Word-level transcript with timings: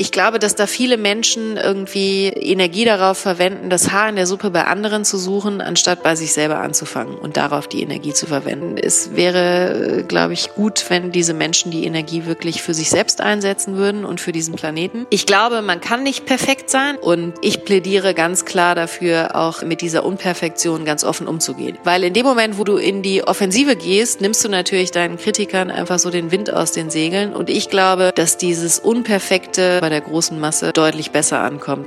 Ich 0.00 0.12
glaube, 0.12 0.38
dass 0.38 0.54
da 0.54 0.68
viele 0.68 0.96
Menschen 0.96 1.56
irgendwie 1.56 2.28
Energie 2.28 2.84
darauf 2.84 3.18
verwenden, 3.18 3.68
das 3.68 3.90
Haar 3.90 4.08
in 4.08 4.14
der 4.14 4.28
Suppe 4.28 4.50
bei 4.50 4.62
anderen 4.62 5.04
zu 5.04 5.18
suchen, 5.18 5.60
anstatt 5.60 6.04
bei 6.04 6.14
sich 6.14 6.32
selber 6.32 6.60
anzufangen 6.60 7.16
und 7.16 7.36
darauf 7.36 7.66
die 7.66 7.82
Energie 7.82 8.12
zu 8.12 8.26
verwenden. 8.26 8.76
Es 8.78 9.16
wäre, 9.16 10.04
glaube 10.06 10.34
ich, 10.34 10.54
gut, 10.54 10.84
wenn 10.88 11.10
diese 11.10 11.34
Menschen 11.34 11.72
die 11.72 11.84
Energie 11.84 12.26
wirklich 12.26 12.62
für 12.62 12.74
sich 12.74 12.90
selbst 12.90 13.20
einsetzen 13.20 13.76
würden 13.76 14.04
und 14.04 14.20
für 14.20 14.30
diesen 14.30 14.54
Planeten. 14.54 15.04
Ich 15.10 15.26
glaube, 15.26 15.62
man 15.62 15.80
kann 15.80 16.04
nicht 16.04 16.26
perfekt 16.26 16.70
sein 16.70 16.94
und 16.94 17.34
ich 17.42 17.64
plädiere 17.64 18.14
ganz 18.14 18.44
klar 18.44 18.76
dafür, 18.76 19.34
auch 19.34 19.62
mit 19.62 19.80
dieser 19.80 20.04
Unperfektion 20.04 20.84
ganz 20.84 21.02
offen 21.02 21.26
umzugehen. 21.26 21.76
Weil 21.82 22.04
in 22.04 22.12
dem 22.12 22.24
Moment, 22.24 22.56
wo 22.56 22.62
du 22.62 22.76
in 22.76 23.02
die 23.02 23.24
Offensive 23.24 23.74
gehst, 23.74 24.20
nimmst 24.20 24.44
du 24.44 24.48
natürlich 24.48 24.92
deinen 24.92 25.18
Kritikern 25.18 25.72
einfach 25.72 25.98
so 25.98 26.10
den 26.10 26.30
Wind 26.30 26.52
aus 26.52 26.70
den 26.70 26.88
Segeln 26.88 27.32
und 27.32 27.50
ich 27.50 27.68
glaube, 27.68 28.12
dass 28.14 28.36
dieses 28.36 28.78
Unperfekte 28.78 29.87
bei 29.88 29.94
der 29.94 30.02
großen 30.02 30.38
Masse 30.38 30.70
deutlich 30.74 31.12
besser 31.12 31.40
ankommt. 31.40 31.86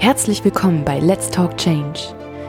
Herzlich 0.00 0.44
willkommen 0.44 0.84
bei 0.84 0.98
Let's 0.98 1.30
Talk 1.30 1.56
Change. 1.58 2.00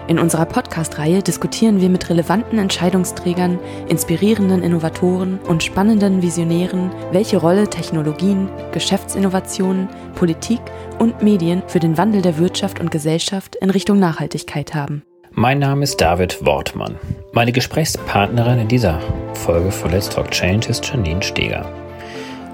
In 0.07 0.17
unserer 0.17 0.45
Podcast-Reihe 0.45 1.21
diskutieren 1.21 1.79
wir 1.79 1.89
mit 1.89 2.09
relevanten 2.09 2.57
Entscheidungsträgern, 2.57 3.59
inspirierenden 3.87 4.63
Innovatoren 4.63 5.37
und 5.37 5.61
spannenden 5.61 6.23
Visionären, 6.23 6.89
welche 7.11 7.37
Rolle 7.37 7.69
Technologien, 7.69 8.49
Geschäftsinnovationen, 8.71 9.87
Politik 10.15 10.61
und 10.97 11.21
Medien 11.21 11.61
für 11.67 11.79
den 11.79 11.95
Wandel 11.95 12.23
der 12.23 12.39
Wirtschaft 12.39 12.79
und 12.79 12.89
Gesellschaft 12.89 13.55
in 13.55 13.69
Richtung 13.69 13.99
Nachhaltigkeit 13.99 14.73
haben. 14.73 15.03
Mein 15.29 15.59
Name 15.59 15.83
ist 15.83 16.01
David 16.01 16.43
Wortmann. 16.43 16.95
Meine 17.33 17.51
Gesprächspartnerin 17.51 18.57
in 18.57 18.67
dieser 18.67 18.99
Folge 19.35 19.69
von 19.69 19.91
Let's 19.91 20.09
Talk 20.09 20.31
Change 20.31 20.69
ist 20.69 20.87
Janine 20.87 21.21
Steger. 21.21 21.84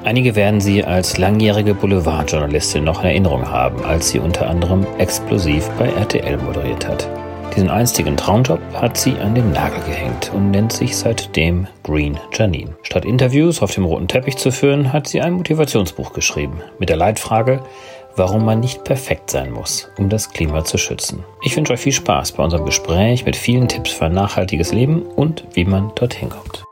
Einige 0.04 0.36
werden 0.36 0.60
sie 0.60 0.84
als 0.84 1.18
langjährige 1.20 1.76
Boulevardjournalistin 1.76 2.84
noch 2.84 3.02
in 3.02 3.10
Erinnerung 3.10 3.48
haben, 3.48 3.86
als 3.86 4.10
sie 4.10 4.20
unter 4.20 4.50
anderem 4.50 4.86
explosiv 4.98 5.70
bei 5.78 5.90
RTL 5.90 6.38
moderiert 6.38 6.88
hat. 6.88 7.08
Diesen 7.56 7.70
einstigen 7.70 8.18
Traumjob 8.18 8.60
hat 8.74 8.98
sie 8.98 9.14
an 9.18 9.36
den 9.36 9.52
Nagel 9.52 9.82
gehängt 9.84 10.32
und 10.34 10.52
nennt 10.52 10.72
sich 10.72 10.98
seitdem 10.98 11.68
Green 11.84 12.18
Janine. 12.34 12.76
Statt 12.82 13.06
Interviews 13.06 13.62
auf 13.62 13.76
dem 13.76 13.86
roten 13.86 14.08
Teppich 14.08 14.38
zu 14.38 14.52
führen, 14.52 14.92
hat 14.92 15.08
sie 15.08 15.22
ein 15.22 15.34
Motivationsbuch 15.34 16.14
geschrieben 16.14 16.62
mit 16.80 16.90
der 16.90 16.98
Leitfrage, 16.98 17.62
warum 18.16 18.44
man 18.44 18.60
nicht 18.60 18.84
perfekt 18.84 19.30
sein 19.30 19.52
muss, 19.52 19.90
um 19.98 20.10
das 20.10 20.32
Klima 20.32 20.64
zu 20.64 20.78
schützen. 20.78 21.24
Ich 21.44 21.56
wünsche 21.56 21.74
euch 21.74 21.80
viel 21.80 21.92
Spaß 21.92 22.32
bei 22.32 22.44
unserem 22.44 22.66
Gespräch 22.66 23.26
mit 23.26 23.36
vielen 23.36 23.68
Tipps 23.68 23.92
für 23.92 24.06
ein 24.06 24.14
nachhaltiges 24.14 24.72
Leben 24.72 25.04
und 25.04 25.44
wie 25.54 25.66
man 25.66 25.92
dorthin 25.96 26.30
kommt. 26.30 26.64